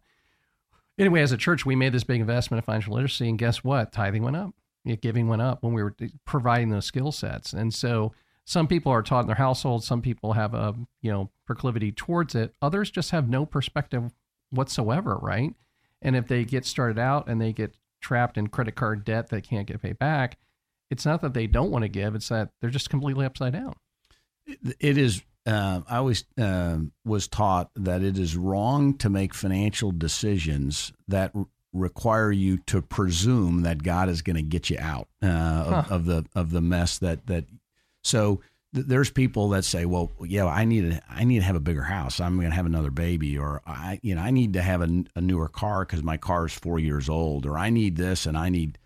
Anyway, 0.97 1.21
as 1.21 1.31
a 1.31 1.37
church, 1.37 1.65
we 1.65 1.75
made 1.75 1.93
this 1.93 2.03
big 2.03 2.19
investment 2.19 2.59
in 2.59 2.65
financial 2.65 2.95
literacy, 2.95 3.29
and 3.29 3.39
guess 3.39 3.63
what? 3.63 3.91
Tithing 3.91 4.23
went 4.23 4.35
up, 4.35 4.53
giving 5.01 5.27
went 5.27 5.41
up 5.41 5.63
when 5.63 5.73
we 5.73 5.81
were 5.81 5.95
providing 6.25 6.69
those 6.69 6.85
skill 6.85 7.11
sets. 7.11 7.53
And 7.53 7.73
so 7.73 8.11
some 8.43 8.67
people 8.67 8.91
are 8.91 9.03
taught 9.03 9.21
in 9.21 9.27
their 9.27 9.35
households, 9.35 9.87
some 9.87 10.01
people 10.01 10.33
have 10.33 10.53
a 10.53 10.75
you 11.01 11.11
know 11.11 11.29
proclivity 11.45 11.91
towards 11.91 12.35
it, 12.35 12.53
others 12.61 12.91
just 12.91 13.11
have 13.11 13.29
no 13.29 13.45
perspective 13.45 14.11
whatsoever, 14.49 15.17
right? 15.21 15.53
And 16.01 16.15
if 16.15 16.27
they 16.27 16.43
get 16.43 16.65
started 16.65 16.99
out 16.99 17.29
and 17.29 17.39
they 17.39 17.53
get 17.53 17.77
trapped 18.01 18.37
in 18.37 18.47
credit 18.47 18.75
card 18.75 19.05
debt 19.05 19.29
that 19.29 19.43
can't 19.43 19.67
get 19.67 19.81
paid 19.81 19.99
back, 19.99 20.37
it's 20.89 21.05
not 21.05 21.21
that 21.21 21.33
they 21.33 21.47
don't 21.47 21.71
want 21.71 21.83
to 21.83 21.89
give; 21.89 22.15
it's 22.15 22.29
that 22.29 22.49
they're 22.61 22.69
just 22.69 22.89
completely 22.89 23.25
upside 23.25 23.53
down. 23.53 23.75
It 24.79 24.97
is. 24.97 25.21
Uh, 25.45 25.81
I 25.87 25.97
always 25.97 26.25
uh, 26.39 26.77
was 27.05 27.27
taught 27.27 27.71
that 27.75 28.03
it 28.03 28.17
is 28.17 28.35
wrong 28.35 28.95
to 28.97 29.09
make 29.09 29.33
financial 29.33 29.91
decisions 29.91 30.91
that 31.07 31.33
require 31.73 32.31
you 32.31 32.57
to 32.57 32.81
presume 32.81 33.61
that 33.61 33.83
God 33.83 34.09
is 34.09 34.21
going 34.21 34.35
to 34.35 34.41
get 34.41 34.69
you 34.69 34.77
out 34.79 35.07
uh, 35.21 35.27
huh. 35.27 35.83
of, 35.89 35.91
of, 35.91 36.05
the 36.05 36.25
of 36.35 36.51
the 36.51 36.61
mess 36.61 36.97
that 36.99 37.25
that. 37.27 37.45
So 38.03 38.41
th- 38.73 38.87
there's 38.87 39.11
people 39.11 39.49
that 39.49 39.65
say, 39.65 39.85
"Well, 39.85 40.11
yeah, 40.25 40.45
I 40.45 40.65
need 40.65 40.91
to 40.91 41.01
I 41.09 41.23
need 41.23 41.39
to 41.39 41.45
have 41.45 41.55
a 41.55 41.61
bigger 41.61 41.83
house. 41.83 42.19
I'm 42.19 42.37
going 42.37 42.49
to 42.49 42.55
have 42.55 42.65
another 42.65 42.91
baby, 42.91 43.37
or 43.37 43.61
I 43.65 43.99
you 44.01 44.15
know 44.15 44.21
I 44.21 44.31
need 44.31 44.53
to 44.53 44.61
have 44.61 44.81
a, 44.81 45.03
a 45.15 45.21
newer 45.21 45.47
car 45.47 45.85
because 45.85 46.03
my 46.03 46.17
car 46.17 46.47
is 46.47 46.53
four 46.53 46.79
years 46.79 47.09
old, 47.09 47.45
or 47.45 47.57
I 47.57 47.69
need 47.69 47.95
this 47.95 48.25
and 48.25 48.37
I 48.37 48.49
need." 48.49 48.77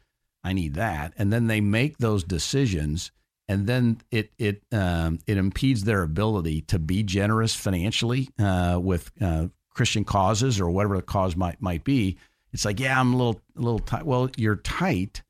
I 0.43 0.53
need 0.53 0.73
that, 0.75 1.13
and 1.17 1.31
then 1.31 1.47
they 1.47 1.61
make 1.61 1.97
those 1.97 2.23
decisions, 2.23 3.11
and 3.47 3.65
then 3.67 4.01
it 4.11 4.31
it 4.37 4.63
um, 4.71 5.19
it 5.25 5.37
impedes 5.37 5.83
their 5.83 6.03
ability 6.03 6.61
to 6.61 6.79
be 6.79 7.03
generous 7.03 7.55
financially 7.55 8.29
uh, 8.39 8.79
with 8.81 9.11
uh, 9.21 9.47
Christian 9.73 10.03
causes 10.03 10.59
or 10.59 10.69
whatever 10.69 10.97
the 10.97 11.01
cause 11.01 11.35
might 11.35 11.61
might 11.61 11.83
be. 11.83 12.17
It's 12.51 12.65
like, 12.65 12.79
yeah, 12.79 12.99
I'm 12.99 13.13
a 13.13 13.17
little 13.17 13.41
a 13.57 13.61
little 13.61 13.79
tight. 13.79 14.05
Well, 14.05 14.29
you're 14.37 14.57
tight 14.57 15.23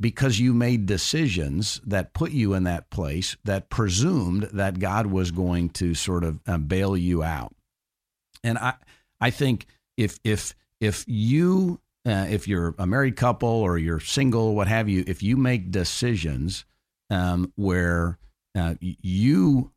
because 0.00 0.40
you 0.40 0.54
made 0.54 0.86
decisions 0.86 1.80
that 1.86 2.14
put 2.14 2.32
you 2.32 2.54
in 2.54 2.64
that 2.64 2.90
place 2.90 3.36
that 3.44 3.68
presumed 3.68 4.44
that 4.52 4.78
God 4.78 5.06
was 5.06 5.30
going 5.30 5.68
to 5.70 5.94
sort 5.94 6.24
of 6.24 6.40
uh, 6.46 6.58
bail 6.58 6.96
you 6.96 7.22
out. 7.22 7.54
And 8.42 8.58
I 8.58 8.74
I 9.20 9.30
think 9.30 9.66
if 9.96 10.18
if 10.24 10.54
if 10.80 11.04
you 11.06 11.80
uh, 12.06 12.26
if 12.30 12.48
you're 12.48 12.74
a 12.78 12.86
married 12.86 13.16
couple 13.16 13.48
or 13.48 13.78
you're 13.78 14.00
single, 14.00 14.54
what 14.54 14.68
have 14.68 14.88
you, 14.88 15.04
if 15.06 15.22
you 15.22 15.36
make 15.36 15.70
decisions 15.70 16.64
um, 17.10 17.52
where 17.56 18.18
uh, 18.56 18.74
you 18.80 19.72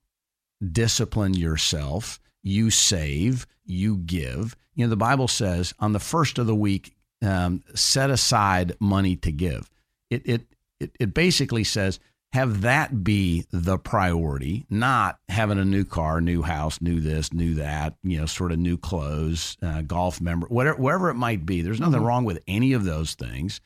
discipline 0.72 1.34
yourself, 1.34 2.20
you 2.42 2.70
save, 2.70 3.46
you 3.66 3.98
give. 3.98 4.56
You 4.76 4.86
know, 4.86 4.90
the 4.90 4.96
Bible 4.96 5.28
says 5.28 5.74
on 5.80 5.94
the 5.94 6.00
first 6.00 6.38
of 6.38 6.48
the 6.48 6.56
week, 6.56 6.96
um, 7.22 7.64
set 7.74 8.10
aside 8.10 8.76
money 8.80 9.16
to 9.18 9.32
give. 9.32 9.70
It, 10.10 10.22
it, 10.26 10.42
it, 10.80 10.92
it 11.00 11.14
basically 11.14 11.64
says, 11.64 12.00
have 12.34 12.62
that 12.62 13.04
be 13.04 13.46
the 13.52 13.78
priority, 13.78 14.66
not 14.68 15.20
having 15.30 15.60
a 15.60 15.66
new 15.66 15.86
car, 15.86 16.20
new 16.20 16.42
house, 16.42 16.82
new 16.82 17.00
this, 17.00 17.32
new 17.32 17.54
that, 17.54 17.96
you 18.02 18.20
know, 18.20 18.26
sort 18.26 18.52
of 18.52 18.58
new 18.58 18.76
clothes, 18.76 19.56
uh, 19.62 19.84
golf 19.84 20.20
member, 20.20 20.48
whatever, 20.48 20.82
wherever 20.82 21.10
it 21.12 21.16
might 21.16 21.46
be. 21.46 21.62
There's 21.62 21.80
nothing 21.80 21.98
mm-hmm. 21.98 22.06
wrong 22.06 22.26
with 22.26 22.42
any 22.48 22.74
of 22.74 22.86
those 22.86 23.14
things 23.14 23.62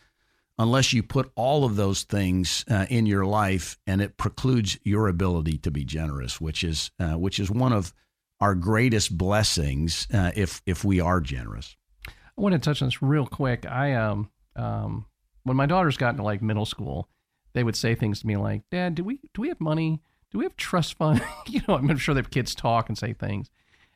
unless 0.59 0.91
you 0.91 1.01
put 1.01 1.31
all 1.35 1.63
of 1.63 1.77
those 1.77 2.03
things 2.03 2.65
uh, 2.69 2.85
in 2.89 3.05
your 3.05 3.25
life 3.25 3.77
and 3.87 4.01
it 4.01 4.17
precludes 4.17 4.77
your 4.83 5.07
ability 5.07 5.59
to 5.59 5.71
be 5.71 5.85
generous, 5.85 6.41
which 6.41 6.65
is, 6.65 6.91
uh, 6.99 7.17
which 7.17 7.39
is 7.39 7.49
one 7.49 7.71
of 7.71 7.93
our 8.41 8.53
greatest 8.53 9.17
blessings 9.17 10.09
uh, 10.13 10.31
if, 10.35 10.61
if 10.65 10.83
we 10.83 10.99
are 10.99 11.21
generous. 11.21 11.77
I 12.05 12.41
want 12.41 12.51
to 12.51 12.59
touch 12.59 12.81
on 12.81 12.89
this 12.89 13.01
real 13.01 13.27
quick. 13.27 13.65
I, 13.65 13.93
um, 13.93 14.29
um, 14.57 15.05
when 15.43 15.55
my 15.55 15.67
daughters 15.67 15.95
got 15.95 16.09
into 16.09 16.23
like 16.23 16.41
middle 16.41 16.65
school, 16.65 17.07
they 17.57 17.63
would 17.63 17.75
say 17.75 17.95
things 17.95 18.21
to 18.21 18.27
me 18.27 18.37
like, 18.37 18.61
"Dad, 18.69 18.93
do 18.93 19.03
we 19.03 19.19
do 19.33 19.41
we 19.41 19.47
have 19.47 19.59
money? 19.59 20.01
Do 20.31 20.37
we 20.37 20.45
have 20.45 20.55
trust 20.55 20.93
fund?" 20.93 21.21
you 21.47 21.61
know, 21.67 21.75
I'm 21.75 21.97
sure 21.97 22.13
that 22.13 22.29
kids 22.29 22.53
talk 22.53 22.87
and 22.87 22.97
say 22.97 23.13
things. 23.13 23.49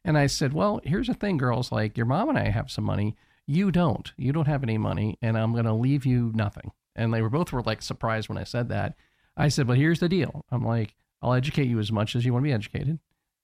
And 0.03 0.17
I 0.17 0.25
said, 0.25 0.53
"Well, 0.53 0.81
here's 0.83 1.07
the 1.07 1.13
thing, 1.13 1.37
girls. 1.37 1.71
Like 1.71 1.95
your 1.95 2.07
mom 2.07 2.29
and 2.29 2.39
I 2.39 2.49
have 2.49 2.71
some 2.71 2.83
money. 2.83 3.15
You 3.45 3.71
don't. 3.71 4.11
You 4.17 4.31
don't 4.33 4.47
have 4.47 4.63
any 4.63 4.77
money, 4.79 5.17
and 5.21 5.37
I'm 5.37 5.51
going 5.53 5.65
to 5.65 5.73
leave 5.73 6.05
you 6.05 6.31
nothing." 6.33 6.71
And 6.95 7.13
they 7.13 7.21
were 7.21 7.29
both 7.29 7.53
were 7.53 7.61
like 7.61 7.81
surprised 7.81 8.29
when 8.29 8.37
I 8.37 8.43
said 8.43 8.69
that. 8.69 8.95
I 9.37 9.47
said, 9.47 9.67
"Well, 9.67 9.77
here's 9.77 9.99
the 9.99 10.09
deal. 10.09 10.43
I'm 10.51 10.65
like, 10.65 10.95
I'll 11.21 11.33
educate 11.33 11.67
you 11.67 11.79
as 11.79 11.91
much 11.91 12.15
as 12.15 12.25
you 12.25 12.33
want 12.33 12.43
to 12.43 12.49
be 12.49 12.53
educated. 12.53 12.97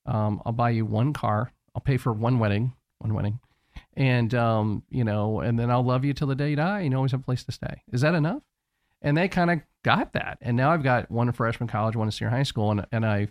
Um, 0.08 0.42
I'll 0.46 0.52
buy 0.52 0.72
you 0.72 0.86
one 0.86 1.14
car. 1.14 1.52
I'll 1.76 1.82
pay 1.82 1.98
for 1.98 2.12
one 2.12 2.40
wedding, 2.40 2.74
one 2.98 3.14
wedding, 3.14 3.40
and 3.96 4.34
um, 4.34 4.84
you 4.90 5.04
know, 5.04 5.42
and 5.42 5.60
then 5.60 5.70
I'll 5.70 5.86
love 5.86 6.04
you 6.04 6.14
till 6.14 6.28
the 6.28 6.36
day 6.36 6.50
you 6.50 6.56
die. 6.56 6.80
And 6.80 6.92
you 6.92 6.98
always 6.98 7.12
have 7.12 7.20
a 7.20 7.24
place 7.24 7.44
to 7.44 7.52
stay. 7.52 7.84
Is 7.92 8.02
that 8.02 8.16
enough? 8.16 8.42
And 9.02 9.16
they 9.16 9.28
kind 9.28 9.52
of 9.52 9.60
got 9.84 10.14
that. 10.14 10.38
And 10.42 10.58
now 10.58 10.72
I've 10.72 10.84
got 10.84 11.10
one 11.12 11.28
in 11.28 11.34
freshman 11.34 11.70
college, 11.70 11.96
one 11.96 12.08
in 12.08 12.12
senior 12.12 12.30
high 12.30 12.44
school, 12.44 12.72
and 12.72 12.86
and 12.92 13.06
I 13.06 13.30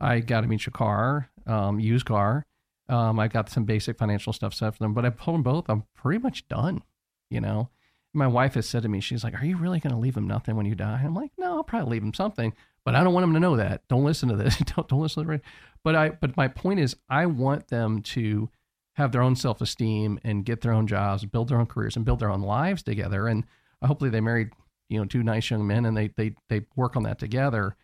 I 0.00 0.20
got 0.20 0.40
to 0.42 0.46
meet 0.46 0.66
your 0.66 0.72
car, 0.72 1.30
um, 1.46 1.80
used 1.80 2.06
car. 2.06 2.46
Um, 2.88 3.18
I 3.18 3.28
got 3.28 3.48
some 3.48 3.64
basic 3.64 3.96
financial 3.96 4.32
stuff 4.32 4.52
set 4.52 4.74
for 4.74 4.82
them, 4.82 4.92
but 4.92 5.06
I 5.06 5.10
told 5.10 5.36
them 5.36 5.42
both 5.42 5.68
I'm 5.68 5.84
pretty 5.94 6.18
much 6.20 6.46
done. 6.48 6.82
You 7.30 7.40
know, 7.40 7.70
my 8.12 8.26
wife 8.26 8.54
has 8.54 8.68
said 8.68 8.82
to 8.82 8.88
me, 8.88 9.00
she's 9.00 9.24
like, 9.24 9.40
"Are 9.40 9.46
you 9.46 9.56
really 9.56 9.80
going 9.80 9.94
to 9.94 9.98
leave 9.98 10.14
them 10.14 10.26
nothing 10.26 10.56
when 10.56 10.66
you 10.66 10.74
die?" 10.74 10.98
And 10.98 11.08
I'm 11.08 11.14
like, 11.14 11.32
"No, 11.38 11.56
I'll 11.56 11.64
probably 11.64 11.92
leave 11.92 12.02
them 12.02 12.14
something, 12.14 12.52
but 12.84 12.94
I 12.94 13.02
don't 13.02 13.14
want 13.14 13.24
them 13.24 13.34
to 13.34 13.40
know 13.40 13.56
that. 13.56 13.82
Don't 13.88 14.04
listen 14.04 14.28
to 14.28 14.36
this. 14.36 14.56
don't 14.76 14.88
don't 14.88 15.00
listen 15.00 15.24
to 15.24 15.30
the 15.30 15.40
But 15.82 15.94
I 15.94 16.10
but 16.10 16.36
my 16.36 16.48
point 16.48 16.80
is, 16.80 16.96
I 17.08 17.26
want 17.26 17.68
them 17.68 18.02
to 18.02 18.50
have 18.96 19.12
their 19.12 19.22
own 19.22 19.36
self 19.36 19.60
esteem 19.60 20.20
and 20.22 20.44
get 20.44 20.60
their 20.60 20.72
own 20.72 20.86
jobs, 20.86 21.24
build 21.24 21.48
their 21.48 21.58
own 21.58 21.66
careers, 21.66 21.96
and 21.96 22.04
build 22.04 22.20
their 22.20 22.30
own 22.30 22.42
lives 22.42 22.82
together. 22.82 23.26
And 23.26 23.44
hopefully, 23.82 24.10
they 24.10 24.20
married 24.20 24.50
you 24.88 24.98
know 24.98 25.04
two 25.04 25.22
nice 25.22 25.50
young 25.50 25.66
men, 25.66 25.84
and 25.86 25.96
they 25.96 26.08
they 26.08 26.34
they 26.48 26.66
work 26.76 26.96
on 26.96 27.02
that 27.04 27.18
together. 27.18 27.76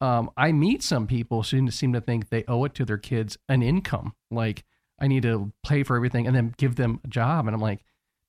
Um, 0.00 0.30
I 0.36 0.52
meet 0.52 0.82
some 0.82 1.06
people 1.06 1.42
who 1.42 1.70
seem 1.70 1.92
to 1.94 2.00
think 2.00 2.28
they 2.28 2.44
owe 2.46 2.64
it 2.64 2.74
to 2.74 2.84
their 2.84 2.98
kids 2.98 3.38
an 3.48 3.62
income, 3.62 4.14
like 4.30 4.64
I 5.00 5.08
need 5.08 5.22
to 5.22 5.52
pay 5.66 5.82
for 5.82 5.96
everything 5.96 6.26
and 6.26 6.36
then 6.36 6.54
give 6.58 6.76
them 6.76 7.00
a 7.04 7.08
job, 7.08 7.46
and 7.46 7.54
I'm 7.54 7.62
like 7.62 7.80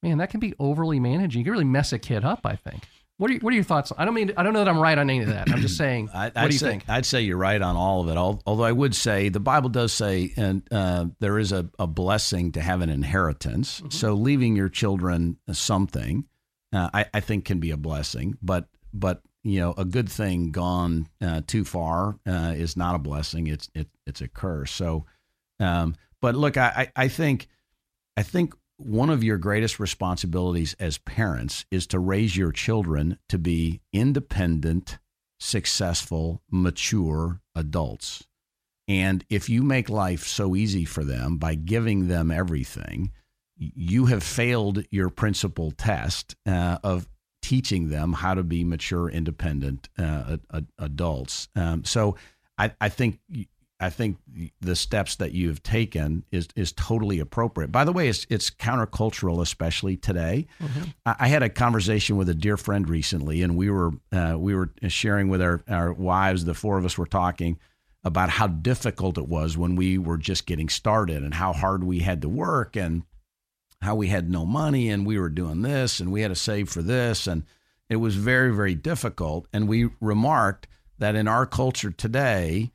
man, 0.04 0.18
that 0.20 0.30
can 0.30 0.40
be 0.40 0.54
overly 0.60 1.00
managing. 1.00 1.40
You 1.40 1.46
can 1.46 1.54
really 1.54 1.66
mess 1.66 1.94
a 1.94 2.00
kid 2.00 2.24
up, 2.24 2.42
I 2.46 2.56
think. 2.56 2.84
What 3.18 3.32
are, 3.32 3.34
you, 3.34 3.40
what 3.40 3.52
are 3.52 3.56
your 3.56 3.64
thoughts? 3.64 3.92
I 3.98 4.06
don't 4.06 4.14
mean 4.14 4.32
I 4.38 4.44
don't 4.44 4.54
know 4.54 4.60
that 4.60 4.70
I'm 4.70 4.78
right 4.78 4.96
on 4.96 5.10
any 5.10 5.22
of 5.22 5.30
that. 5.30 5.52
I'm 5.52 5.60
just 5.60 5.76
saying. 5.78 6.10
I, 6.14 6.26
what 6.26 6.36
do 6.36 6.46
you 6.54 6.60
say, 6.60 6.70
think? 6.70 6.86
I'd 6.88 7.06
say 7.06 7.22
you're 7.22 7.38
right 7.38 7.60
on 7.60 7.76
all 7.76 8.02
of 8.02 8.10
it. 8.10 8.18
Although 8.18 8.64
I 8.64 8.72
would 8.72 8.96
say 8.96 9.30
the 9.30 9.40
Bible 9.40 9.70
does 9.70 9.92
say, 9.92 10.34
and 10.38 10.62
uh, 10.72 11.06
there 11.20 11.40
is 11.40 11.52
a, 11.52 11.68
a, 11.80 11.88
blessing 11.88 12.52
to 12.52 12.62
have 12.62 12.82
an 12.82 12.90
inheritance. 12.90 13.80
Mm-hmm. 13.80 13.90
So 13.90 14.14
leaving 14.14 14.56
your 14.56 14.70
children 14.70 15.38
something, 15.52 16.26
uh, 16.74 16.90
I, 16.94 17.06
I, 17.14 17.20
think, 17.20 17.46
can 17.46 17.60
be 17.60 17.72
a 17.72 17.78
blessing. 17.78 18.38
But 18.42 18.68
but 18.94 19.22
you 19.44 19.60
know, 19.60 19.74
a 19.78 19.86
good 19.86 20.10
thing 20.10 20.52
gone 20.52 21.08
uh, 21.22 21.42
too 21.48 21.64
far 21.64 22.20
uh, 22.28 22.54
is 22.56 22.76
not 22.76 22.96
a 22.96 23.00
blessing. 23.00 23.48
It's 23.48 23.70
it, 23.74 23.88
it's 24.06 24.22
a 24.22 24.28
curse. 24.28 24.72
So, 24.72 25.06
um, 25.60 25.96
but 26.22 26.36
look, 26.36 26.58
I, 26.58 26.92
I 26.96 27.08
think 27.08 27.48
I 28.18 28.24
think 28.24 28.54
one 28.78 29.10
of 29.10 29.24
your 29.24 29.38
greatest 29.38 29.80
responsibilities 29.80 30.76
as 30.80 30.98
parents 31.00 31.66
is 31.72 31.88
to 31.88 32.00
raise 32.00 32.38
your 32.38 32.52
children 32.52 33.18
to 33.30 33.40
be 33.40 33.82
independent, 33.92 35.00
successful, 35.40 36.42
mature 36.52 37.42
adults. 37.56 38.28
And 38.88 39.26
if 39.30 39.50
you 39.50 39.64
make 39.64 39.90
life 39.90 40.24
so 40.26 40.56
easy 40.56 40.86
for 40.86 41.04
them 41.04 41.38
by 41.38 41.56
giving 41.56 42.08
them 42.08 42.32
everything, 42.32 43.12
you 43.58 44.06
have 44.06 44.24
failed 44.24 44.84
your 44.92 45.10
principal 45.10 45.72
test 45.72 46.36
uh, 46.46 46.78
of 46.84 47.08
teaching 47.42 47.90
them 47.90 48.14
how 48.14 48.34
to 48.34 48.44
be 48.44 48.64
mature, 48.64 49.10
independent 49.10 49.90
uh, 49.98 50.38
adults. 50.78 51.48
Um, 51.56 51.84
so 51.84 52.18
I, 52.58 52.72
I 52.82 52.90
think 52.90 53.20
I 53.80 53.90
think 53.92 54.18
the 54.60 54.76
steps 54.76 55.16
that 55.18 55.34
you've 55.34 55.62
taken 55.62 56.24
is 56.32 56.48
is 56.56 56.72
totally 56.72 57.20
appropriate. 57.20 57.72
By 57.72 57.84
the 57.84 57.94
way, 57.94 58.08
it's 58.08 58.26
it's 58.30 58.50
countercultural, 58.50 59.42
especially 59.42 59.98
today. 59.98 60.48
Mm-hmm. 60.60 60.84
I, 61.06 61.16
I, 61.20 61.28
had 61.28 61.44
a 61.44 61.50
conversation 61.50 62.18
with 62.18 62.28
a 62.28 62.34
dear 62.34 62.58
friend 62.58 62.90
recently, 62.90 63.44
and 63.44 63.56
we 63.56 63.70
were 63.70 63.92
uh, 64.12 64.36
we 64.38 64.56
were 64.56 64.72
sharing 64.88 65.30
with 65.30 65.42
our 65.42 65.64
our 65.70 65.94
wives. 65.94 66.46
The 66.46 66.56
four 66.56 66.80
of 66.80 66.86
us 66.86 66.98
were 66.98 67.06
talking 67.06 67.60
about 68.04 68.30
how 68.30 68.48
difficult 68.48 69.18
it 69.18 69.28
was 69.28 69.58
when 69.58 69.76
we 69.76 69.98
were 69.98 70.18
just 70.18 70.48
getting 70.48 70.70
started, 70.70 71.22
and 71.22 71.36
how 71.36 71.54
hard 71.54 71.84
we 71.84 72.00
had 72.00 72.24
to 72.24 72.30
work, 72.30 72.76
and 72.76 73.04
how 73.82 73.96
we 73.96 74.08
had 74.08 74.30
no 74.30 74.46
money, 74.46 74.90
and 74.90 75.06
we 75.06 75.20
were 75.20 75.30
doing 75.30 75.62
this, 75.62 76.00
and 76.00 76.12
we 76.12 76.22
had 76.22 76.30
to 76.30 76.36
save 76.36 76.70
for 76.70 76.82
this, 76.82 77.28
and 77.28 77.44
it 77.90 77.98
was 77.98 78.16
very 78.16 78.54
very 78.54 78.76
difficult. 78.76 79.48
And 79.54 79.68
we 79.68 79.90
remarked 80.02 80.68
that 81.00 81.16
in 81.16 81.28
our 81.28 81.46
culture 81.46 81.92
today 81.92 82.72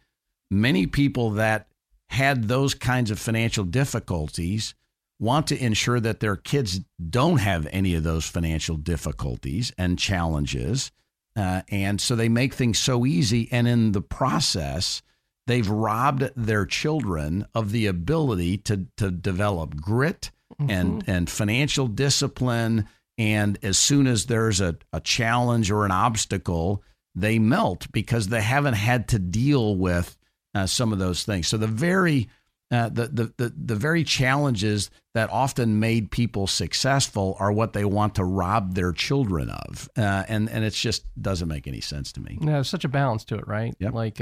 many 0.53 0.87
people 0.87 1.31
that 1.31 1.67
had 2.11 2.45
those 2.45 2.75
kinds 2.75 3.11
of 3.11 3.19
financial 3.19 3.65
difficulties 3.65 4.75
want 5.19 5.47
to 5.47 5.65
ensure 5.65 6.01
that 6.01 6.21
their 6.21 6.37
kids 6.37 6.81
don't 7.09 7.39
have 7.39 7.67
any 7.71 7.95
of 7.95 8.03
those 8.03 8.27
financial 8.27 8.77
difficulties 8.77 9.73
and 9.79 9.99
challenges. 9.99 10.93
Uh, 11.35 11.63
and 11.71 12.01
so 12.01 12.15
they 12.15 12.29
make 12.29 12.53
things 12.53 12.79
so 12.79 13.07
easy. 13.07 13.49
And 13.51 13.67
in 13.67 13.93
the 13.93 14.03
process, 14.03 15.01
they've 15.47 15.69
robbed 15.69 16.31
their 16.37 16.67
children 16.67 17.47
of 17.55 17.73
the 17.73 17.87
ability 17.87 18.59
to, 18.59 18.89
to 18.99 19.11
develop 19.11 19.77
grit 19.77 20.31
mm-hmm. 20.61 20.71
and, 20.71 21.05
and 21.07 21.31
financial 21.31 21.87
discipline. 21.87 22.89
And 23.19 23.59
as 23.63 23.79
soon 23.79 24.07
as 24.07 24.27
there's 24.27 24.61
a, 24.61 24.77
a 24.93 25.01
challenge 25.01 25.71
or 25.71 25.85
an 25.85 25.91
obstacle, 25.91 26.83
they 27.15 27.39
melt 27.39 27.87
because 27.93 28.29
they 28.29 28.41
haven't 28.41 28.75
had 28.75 29.09
to 29.09 29.19
deal 29.19 29.77
with 29.77 30.17
uh, 30.55 30.67
some 30.67 30.93
of 30.93 30.99
those 30.99 31.25
things. 31.25 31.49
So 31.49 31.57
the 31.57 31.67
very 31.67 32.29
uh, 32.71 32.89
the, 32.89 33.07
the, 33.09 33.33
the 33.37 33.53
the 33.55 33.77
very 33.77 34.03
challenges 34.03 34.91
that 35.13 35.29
often 35.29 35.79
made 35.79 36.11
people 36.11 36.47
successful 36.47 37.37
are 37.39 37.53
what 37.53 37.75
they 37.75 37.85
want 37.85 38.15
to 38.15 38.25
rob 38.25 38.75
their 38.75 38.93
children 38.93 39.51
of, 39.51 39.91
uh, 39.99 40.25
and 40.27 40.49
and 40.49 40.65
it 40.65 40.73
just 40.73 41.05
doesn't 41.21 41.49
make 41.49 41.69
any 41.69 41.83
sense 41.83 42.13
to 42.13 42.21
me. 42.21 42.39
Yeah, 42.41 42.53
there's 42.53 42.71
such 42.71 42.87
a 42.87 42.89
balance 42.89 43.27
to 43.27 43.35
it, 43.35 43.47
right? 43.47 43.75
Yep. 43.79 43.93
Like 43.93 44.21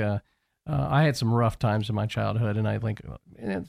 uh, 0.71 0.89
I 0.89 1.03
had 1.03 1.17
some 1.17 1.33
rough 1.33 1.59
times 1.59 1.89
in 1.89 1.95
my 1.95 2.07
childhood, 2.07 2.57
and 2.57 2.69
I 2.69 2.79
think 2.79 3.03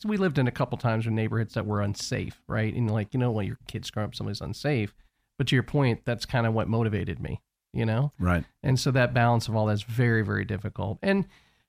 we 0.06 0.18
lived 0.18 0.38
in 0.38 0.48
a 0.48 0.52
couple 0.52 0.78
times 0.78 1.08
in 1.08 1.16
neighborhoods 1.16 1.56
that 1.56 1.66
were 1.66 1.82
unsafe, 1.82 2.42
right? 2.48 2.74
And 2.74 2.92
like 2.92 3.14
you 3.14 3.20
know, 3.20 3.32
when 3.32 3.48
your 3.48 3.58
kids 3.68 3.90
grow 3.90 4.04
up, 4.04 4.16
somebody's 4.16 4.42
unsafe. 4.42 4.94
But 5.38 5.48
to 5.48 5.56
your 5.56 5.64
point, 5.64 6.02
that's 6.06 6.26
kind 6.26 6.46
of 6.46 6.54
what 6.54 6.68
motivated 6.68 7.20
me, 7.20 7.42
you 7.74 7.86
know? 7.86 8.12
Right. 8.20 8.44
And 8.62 8.80
so 8.80 8.92
that 8.92 9.16
balance 9.16 9.48
of 9.48 9.56
all 9.56 9.66
that's 9.66 9.82
very 9.82 10.22
very 10.22 10.46
difficult, 10.46 11.00
and 11.02 11.26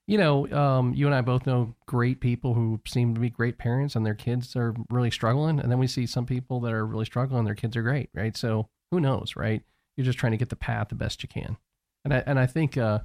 you 0.06 0.18
know, 0.18 0.50
um, 0.50 0.92
you 0.94 1.06
and 1.06 1.14
I 1.14 1.20
both 1.20 1.46
know 1.46 1.74
great 1.86 2.20
people 2.20 2.54
who 2.54 2.80
seem 2.86 3.14
to 3.14 3.20
be 3.20 3.30
great 3.30 3.56
parents 3.56 3.94
and 3.94 4.04
their 4.04 4.14
kids 4.14 4.56
are 4.56 4.74
really 4.90 5.12
struggling. 5.12 5.60
And 5.60 5.70
then 5.70 5.78
we 5.78 5.86
see 5.86 6.06
some 6.06 6.26
people 6.26 6.60
that 6.60 6.72
are 6.72 6.84
really 6.84 7.04
struggling 7.04 7.38
and 7.38 7.46
their 7.46 7.54
kids 7.54 7.76
are 7.76 7.82
great, 7.82 8.10
right? 8.12 8.36
So 8.36 8.68
who 8.90 8.98
knows, 9.00 9.36
right? 9.36 9.62
You're 9.96 10.04
just 10.04 10.18
trying 10.18 10.32
to 10.32 10.38
get 10.38 10.48
the 10.48 10.56
path 10.56 10.88
the 10.88 10.96
best 10.96 11.22
you 11.22 11.28
can. 11.28 11.56
And 12.04 12.12
I, 12.12 12.22
and 12.26 12.38
I 12.38 12.46
think 12.46 12.76
uh, 12.76 12.98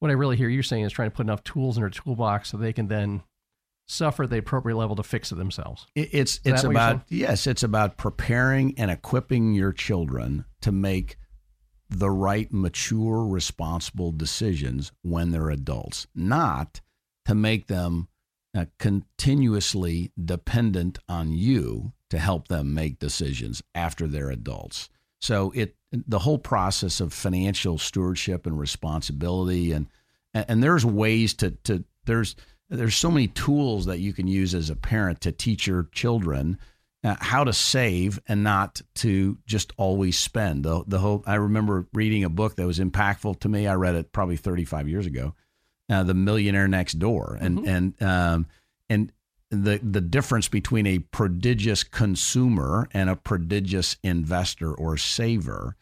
what 0.00 0.10
I 0.10 0.14
really 0.14 0.36
hear 0.36 0.48
you 0.48 0.62
saying 0.62 0.84
is 0.84 0.92
trying 0.92 1.10
to 1.10 1.16
put 1.16 1.24
enough 1.24 1.44
tools 1.44 1.76
in 1.76 1.82
their 1.82 1.90
toolbox 1.90 2.50
so 2.50 2.56
they 2.56 2.72
can 2.72 2.88
then 2.88 3.22
suffer 3.86 4.26
the 4.26 4.38
appropriate 4.38 4.76
level 4.76 4.96
to 4.96 5.02
fix 5.02 5.30
it 5.30 5.36
themselves. 5.36 5.86
It's, 5.94 6.40
it's 6.44 6.64
about, 6.64 7.02
yes, 7.08 7.46
it's 7.46 7.62
about 7.62 7.96
preparing 7.96 8.74
and 8.78 8.90
equipping 8.90 9.54
your 9.54 9.72
children 9.72 10.44
to 10.62 10.72
make 10.72 11.16
the 11.90 12.10
right, 12.10 12.52
mature, 12.52 13.24
responsible 13.24 14.10
decisions 14.10 14.90
when 15.02 15.30
they're 15.30 15.50
adults, 15.50 16.06
not 16.14 16.80
to 17.26 17.34
make 17.34 17.66
them 17.66 18.08
uh, 18.56 18.66
continuously 18.78 20.12
dependent 20.22 20.98
on 21.08 21.32
you 21.32 21.92
to 22.10 22.18
help 22.18 22.48
them 22.48 22.72
make 22.72 22.98
decisions 22.98 23.62
after 23.74 24.06
they're 24.06 24.30
adults. 24.30 24.88
So 25.20 25.52
it 25.54 25.76
the 26.06 26.18
whole 26.18 26.38
process 26.38 27.00
of 27.00 27.12
financial 27.12 27.78
stewardship 27.78 28.46
and 28.46 28.58
responsibility 28.58 29.72
and 29.72 29.86
and 30.32 30.62
there's 30.62 30.84
ways 30.84 31.34
to 31.34 31.50
to 31.64 31.84
there's 32.06 32.36
there's 32.68 32.96
so 32.96 33.10
many 33.10 33.28
tools 33.28 33.86
that 33.86 33.98
you 33.98 34.12
can 34.12 34.26
use 34.26 34.54
as 34.54 34.70
a 34.70 34.76
parent 34.76 35.20
to 35.22 35.32
teach 35.32 35.66
your 35.66 35.88
children 35.92 36.58
uh, 37.04 37.16
how 37.20 37.44
to 37.44 37.52
save 37.52 38.18
and 38.26 38.42
not 38.42 38.80
to 38.94 39.36
just 39.46 39.72
always 39.76 40.18
spend. 40.18 40.64
The, 40.64 40.82
the 40.86 40.98
whole 40.98 41.22
I 41.26 41.34
remember 41.34 41.86
reading 41.92 42.24
a 42.24 42.30
book 42.30 42.56
that 42.56 42.66
was 42.66 42.78
impactful 42.78 43.40
to 43.40 43.48
me. 43.48 43.66
I 43.66 43.74
read 43.74 43.94
it 43.94 44.12
probably 44.12 44.36
35 44.36 44.88
years 44.88 45.06
ago, 45.06 45.34
uh, 45.90 46.02
The 46.02 46.14
Millionaire 46.14 46.68
Next 46.68 46.94
Door, 46.94 47.38
and 47.40 47.58
mm-hmm. 47.58 47.68
and 47.68 48.02
um, 48.02 48.46
and 48.88 49.12
the 49.50 49.78
the 49.82 50.00
difference 50.00 50.48
between 50.48 50.86
a 50.86 50.98
prodigious 50.98 51.84
consumer 51.84 52.88
and 52.92 53.10
a 53.10 53.16
prodigious 53.16 53.96
investor 54.02 54.74
or 54.74 54.96
saver. 54.96 55.76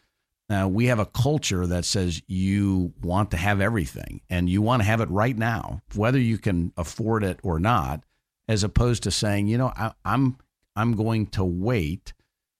We 0.49 0.85
have 0.87 0.99
a 0.99 1.05
culture 1.05 1.65
that 1.67 1.85
says 1.85 2.21
you 2.27 2.93
want 3.01 3.31
to 3.31 3.37
have 3.37 3.59
everything 3.59 4.21
and 4.29 4.49
you 4.49 4.61
want 4.61 4.81
to 4.81 4.87
have 4.87 5.01
it 5.01 5.09
right 5.09 5.37
now, 5.37 5.81
whether 5.95 6.19
you 6.19 6.37
can 6.37 6.71
afford 6.77 7.23
it 7.23 7.39
or 7.43 7.59
not, 7.59 8.03
as 8.47 8.63
opposed 8.63 9.03
to 9.03 9.11
saying, 9.11 9.47
you 9.47 9.57
know, 9.57 9.73
I, 9.75 9.93
I'm 10.05 10.37
I'm 10.75 10.95
going 10.95 11.27
to 11.27 11.43
wait 11.43 12.13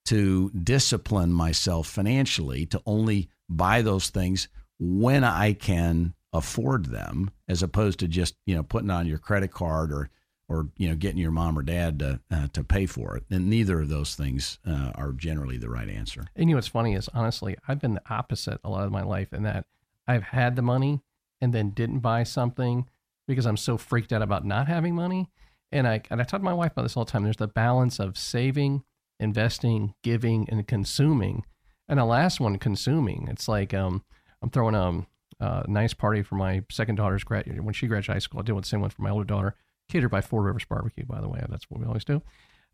to 0.05 0.49
discipline 0.51 1.31
myself 1.31 1.87
financially 1.87 2.65
to 2.67 2.81
only 2.85 3.29
buy 3.49 3.81
those 3.81 4.09
things 4.09 4.47
when 4.79 5.23
I 5.23 5.53
can 5.53 6.13
afford 6.31 6.87
them, 6.87 7.31
as 7.47 7.63
opposed 7.63 7.99
to 7.99 8.07
just 8.07 8.35
you 8.45 8.55
know 8.55 8.63
putting 8.63 8.89
on 8.89 9.07
your 9.07 9.19
credit 9.19 9.51
card 9.51 9.91
or 9.91 10.09
or 10.53 10.69
you 10.77 10.87
know 10.87 10.95
getting 10.95 11.17
your 11.17 11.31
mom 11.31 11.57
or 11.57 11.63
dad 11.63 11.99
to 11.99 12.19
uh, 12.31 12.47
to 12.53 12.63
pay 12.63 12.85
for 12.85 13.17
it. 13.17 13.23
And 13.29 13.49
neither 13.49 13.81
of 13.81 13.89
those 13.89 14.15
things 14.15 14.59
uh, 14.65 14.91
are 14.95 15.11
generally 15.11 15.57
the 15.57 15.69
right 15.69 15.89
answer. 15.89 16.25
And 16.35 16.49
you 16.49 16.55
know 16.55 16.57
what's 16.57 16.67
funny 16.67 16.93
is 16.93 17.09
honestly, 17.13 17.55
I've 17.67 17.79
been 17.79 17.95
the 17.95 18.03
opposite 18.09 18.59
a 18.63 18.69
lot 18.69 18.85
of 18.85 18.91
my 18.91 19.03
life 19.03 19.33
in 19.33 19.43
that 19.43 19.65
I've 20.07 20.23
had 20.23 20.55
the 20.55 20.61
money 20.61 21.01
and 21.41 21.53
then 21.53 21.71
didn't 21.71 21.99
buy 21.99 22.23
something 22.23 22.87
because 23.27 23.45
I'm 23.45 23.57
so 23.57 23.77
freaked 23.77 24.13
out 24.13 24.21
about 24.21 24.45
not 24.45 24.67
having 24.67 24.95
money 24.95 25.29
and 25.71 25.87
I 25.87 26.01
and 26.09 26.21
I 26.21 26.23
talk 26.23 26.41
to 26.41 26.45
my 26.45 26.53
wife 26.53 26.73
about 26.73 26.83
this 26.83 26.95
all 26.95 27.05
the 27.05 27.11
time. 27.11 27.23
There's 27.23 27.37
the 27.37 27.47
balance 27.47 27.99
of 27.99 28.17
saving 28.17 28.83
investing, 29.19 29.93
giving, 30.03 30.47
and 30.49 30.67
consuming. 30.67 31.45
And 31.87 31.99
the 31.99 32.05
last 32.05 32.39
one, 32.39 32.57
consuming. 32.57 33.27
It's 33.29 33.47
like 33.47 33.73
um, 33.73 34.03
I'm 34.41 34.49
throwing 34.49 34.75
a, 34.75 35.05
a 35.43 35.65
nice 35.67 35.93
party 35.93 36.21
for 36.21 36.35
my 36.35 36.63
second 36.69 36.95
daughter's 36.95 37.23
grad 37.23 37.47
when 37.63 37.73
she 37.73 37.87
graduated 37.87 38.15
high 38.15 38.19
school. 38.19 38.39
I 38.39 38.43
did 38.43 38.55
the 38.55 38.63
same 38.63 38.81
one 38.81 38.89
for 38.89 39.01
my 39.01 39.09
older 39.09 39.25
daughter, 39.25 39.55
catered 39.93 40.11
by 40.11 40.21
Four 40.21 40.41
Rivers 40.41 40.65
Barbecue, 40.65 41.05
by 41.05 41.21
the 41.21 41.29
way. 41.29 41.41
That's 41.47 41.69
what 41.69 41.79
we 41.79 41.85
always 41.85 42.03
do. 42.03 42.21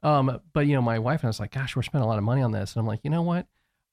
Um, 0.01 0.39
but 0.53 0.65
you 0.65 0.73
know, 0.73 0.81
my 0.81 0.97
wife 0.97 1.19
and 1.21 1.25
I 1.25 1.29
was 1.29 1.39
like, 1.39 1.51
"Gosh, 1.51 1.75
we're 1.75 1.83
spending 1.83 2.05
a 2.05 2.07
lot 2.07 2.17
of 2.17 2.23
money 2.23 2.41
on 2.41 2.51
this," 2.51 2.73
and 2.73 2.79
I'm 2.79 2.87
like, 2.87 3.01
you 3.03 3.09
know 3.09 3.21
what? 3.21 3.45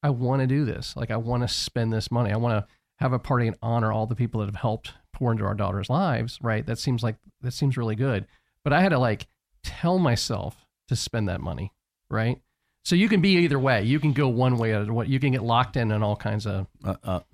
I 0.03 0.11
want 0.11 0.41
to 0.41 0.47
do 0.47 0.65
this. 0.65 0.97
Like, 0.97 1.11
I 1.11 1.17
want 1.17 1.43
to 1.43 1.49
spend 1.49 1.93
this 1.93 2.11
money. 2.11 2.31
I 2.31 2.37
want 2.37 2.59
to 2.59 2.73
have 3.01 3.13
a 3.13 3.19
party 3.19 3.49
and 3.49 3.57
honor 3.61 3.93
all 3.93 4.07
the 4.07 4.15
people 4.15 4.41
that 4.41 4.47
have 4.47 4.61
helped 4.61 4.93
pour 5.13 5.33
into 5.33 5.45
our 5.45 5.55
daughters' 5.55 5.91
lives. 5.91 6.39
Right? 6.41 6.65
That 6.65 6.79
seems 6.79 7.03
like 7.03 7.17
that 7.43 7.53
seems 7.53 7.77
really 7.77 7.97
good. 7.97 8.27
But 8.63 8.73
I 8.73 8.81
had 8.81 8.91
to 8.91 8.99
like 8.99 9.27
tell 9.65 9.99
myself 9.99 10.65
to 10.89 10.97
spend 10.97 11.29
that 11.29 11.41
money. 11.41 11.73
Right? 12.09 12.41
So 12.85 12.95
you 12.95 13.09
can 13.09 13.21
be 13.21 13.31
either 13.39 13.59
way. 13.59 13.83
You 13.83 13.99
can 13.99 14.13
go 14.13 14.29
one 14.29 14.59
way 14.59 14.73
or 14.73 14.93
what. 14.93 15.09
You 15.09 15.19
can 15.19 15.33
get 15.33 15.43
locked 15.43 15.77
in 15.77 15.91
on 15.91 16.05
all 16.05 16.15
kinds 16.15 16.47
of. 16.47 16.69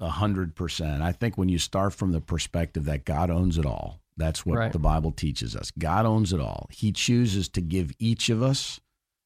A 0.01 0.09
hundred 0.09 0.55
percent. 0.55 1.03
I 1.03 1.13
think 1.13 1.37
when 1.37 1.51
you 1.51 1.59
start 1.59 1.93
from 1.93 2.13
the 2.13 2.23
perspective 2.23 2.87
that 2.87 3.05
God 3.05 3.31
owns 3.31 3.59
it 3.59 3.67
all, 3.67 4.01
that's 4.17 4.45
what 4.45 4.59
Right. 4.59 4.73
the 4.73 4.79
Bible 4.79 5.13
teaches 5.13 5.57
us. 5.57 5.71
God 5.79 6.07
owns 6.07 6.33
it 6.33 6.41
all. 6.41 6.69
He 6.71 6.93
chooses 6.93 7.49
to 7.51 7.61
give 7.61 7.93
each 7.99 8.29
of 8.29 8.43
us 8.43 8.81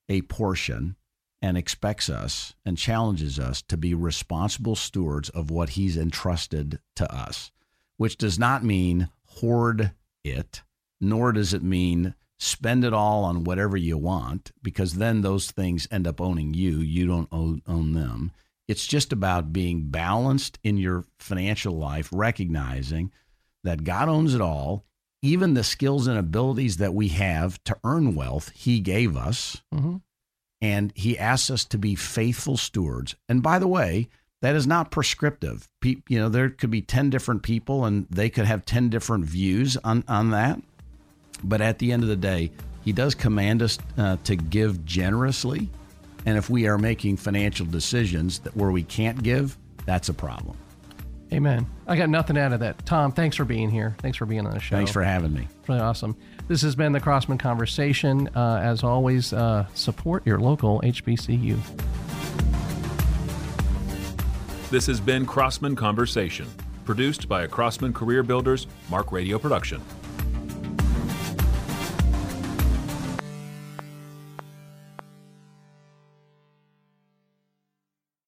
a 0.08 0.22
portion 0.22 0.96
and 1.42 1.58
expects 1.58 2.08
us 2.08 2.54
and 2.64 2.78
challenges 2.78 3.38
us 3.38 3.62
to 3.62 3.76
be 3.76 3.94
responsible 3.94 4.74
stewards 4.76 5.28
of 5.30 5.50
what 5.50 5.70
He's 5.70 5.96
entrusted 5.96 6.80
to 6.96 7.12
us, 7.14 7.50
which 7.96 8.16
does 8.16 8.38
not 8.38 8.64
mean 8.64 9.08
hoard 9.26 9.92
it, 10.24 10.62
nor 11.00 11.32
does 11.32 11.52
it 11.52 11.62
mean 11.62 12.14
spend 12.38 12.84
it 12.84 12.92
all 12.92 13.24
on 13.24 13.44
whatever 13.44 13.76
you 13.76 13.96
want, 13.96 14.52
because 14.62 14.94
then 14.94 15.20
those 15.22 15.50
things 15.50 15.88
end 15.90 16.06
up 16.06 16.20
owning 16.20 16.52
you. 16.54 16.78
You 16.78 17.06
don't 17.06 17.28
own, 17.32 17.62
own 17.66 17.92
them. 17.92 18.30
It's 18.68 18.86
just 18.86 19.12
about 19.12 19.52
being 19.52 19.88
balanced 19.88 20.58
in 20.64 20.76
your 20.76 21.04
financial 21.18 21.76
life, 21.76 22.08
recognizing 22.12 23.12
that 23.66 23.84
God 23.84 24.08
owns 24.08 24.34
it 24.34 24.40
all. 24.40 24.84
Even 25.22 25.54
the 25.54 25.64
skills 25.64 26.06
and 26.06 26.18
abilities 26.18 26.76
that 26.78 26.94
we 26.94 27.08
have 27.08 27.62
to 27.64 27.76
earn 27.84 28.14
wealth, 28.14 28.50
He 28.54 28.80
gave 28.80 29.16
us. 29.16 29.62
Mhm. 29.74 30.00
And 30.60 30.92
He 30.94 31.18
asks 31.18 31.50
us 31.50 31.64
to 31.66 31.78
be 31.78 31.94
faithful 31.94 32.56
stewards. 32.56 33.14
And 33.28 33.42
by 33.42 33.58
the 33.58 33.68
way, 33.68 34.08
that 34.42 34.54
is 34.54 34.66
not 34.66 34.90
prescriptive. 34.90 35.68
Pe- 35.80 36.02
you 36.08 36.18
know, 36.18 36.28
there 36.28 36.50
could 36.50 36.70
be 36.70 36.82
10 36.82 37.10
different 37.10 37.42
people 37.42 37.84
and 37.84 38.06
they 38.10 38.28
could 38.30 38.44
have 38.44 38.64
10 38.64 38.88
different 38.88 39.24
views 39.24 39.76
on, 39.78 40.04
on 40.06 40.30
that. 40.30 40.60
But 41.42 41.60
at 41.60 41.78
the 41.78 41.92
end 41.92 42.02
of 42.02 42.08
the 42.08 42.16
day, 42.16 42.52
He 42.84 42.92
does 42.92 43.14
command 43.14 43.62
us 43.62 43.78
uh, 43.98 44.16
to 44.24 44.36
give 44.36 44.84
generously. 44.84 45.70
And 46.24 46.36
if 46.38 46.48
we 46.50 46.66
are 46.68 46.78
making 46.78 47.16
financial 47.16 47.66
decisions 47.66 48.40
that 48.40 48.56
where 48.56 48.70
we 48.70 48.82
can't 48.82 49.22
give, 49.22 49.56
that's 49.86 50.08
a 50.08 50.14
problem. 50.14 50.56
Amen. 51.32 51.66
I 51.86 51.96
got 51.96 52.08
nothing 52.08 52.38
out 52.38 52.52
of 52.52 52.60
that. 52.60 52.86
Tom, 52.86 53.12
thanks 53.12 53.36
for 53.36 53.44
being 53.44 53.68
here. 53.70 53.96
Thanks 53.98 54.16
for 54.16 54.26
being 54.26 54.46
on 54.46 54.52
the 54.52 54.60
show. 54.60 54.76
Thanks 54.76 54.92
for 54.92 55.02
having 55.02 55.32
me. 55.32 55.48
Really 55.68 55.80
awesome. 55.80 56.16
This 56.48 56.62
has 56.62 56.76
been 56.76 56.92
the 56.92 57.00
Crossman 57.00 57.38
Conversation. 57.38 58.28
Uh, 58.34 58.60
as 58.62 58.84
always, 58.84 59.32
uh, 59.32 59.66
support 59.74 60.24
your 60.26 60.38
local 60.38 60.80
HBCU. 60.82 61.58
This 64.70 64.86
has 64.86 65.00
been 65.00 65.26
Crossman 65.26 65.76
Conversation, 65.76 66.46
produced 66.84 67.28
by 67.28 67.42
a 67.42 67.48
Crossman 67.48 67.92
Career 67.92 68.22
Builders 68.22 68.66
Mark 68.88 69.10
Radio 69.12 69.38
production. 69.38 69.80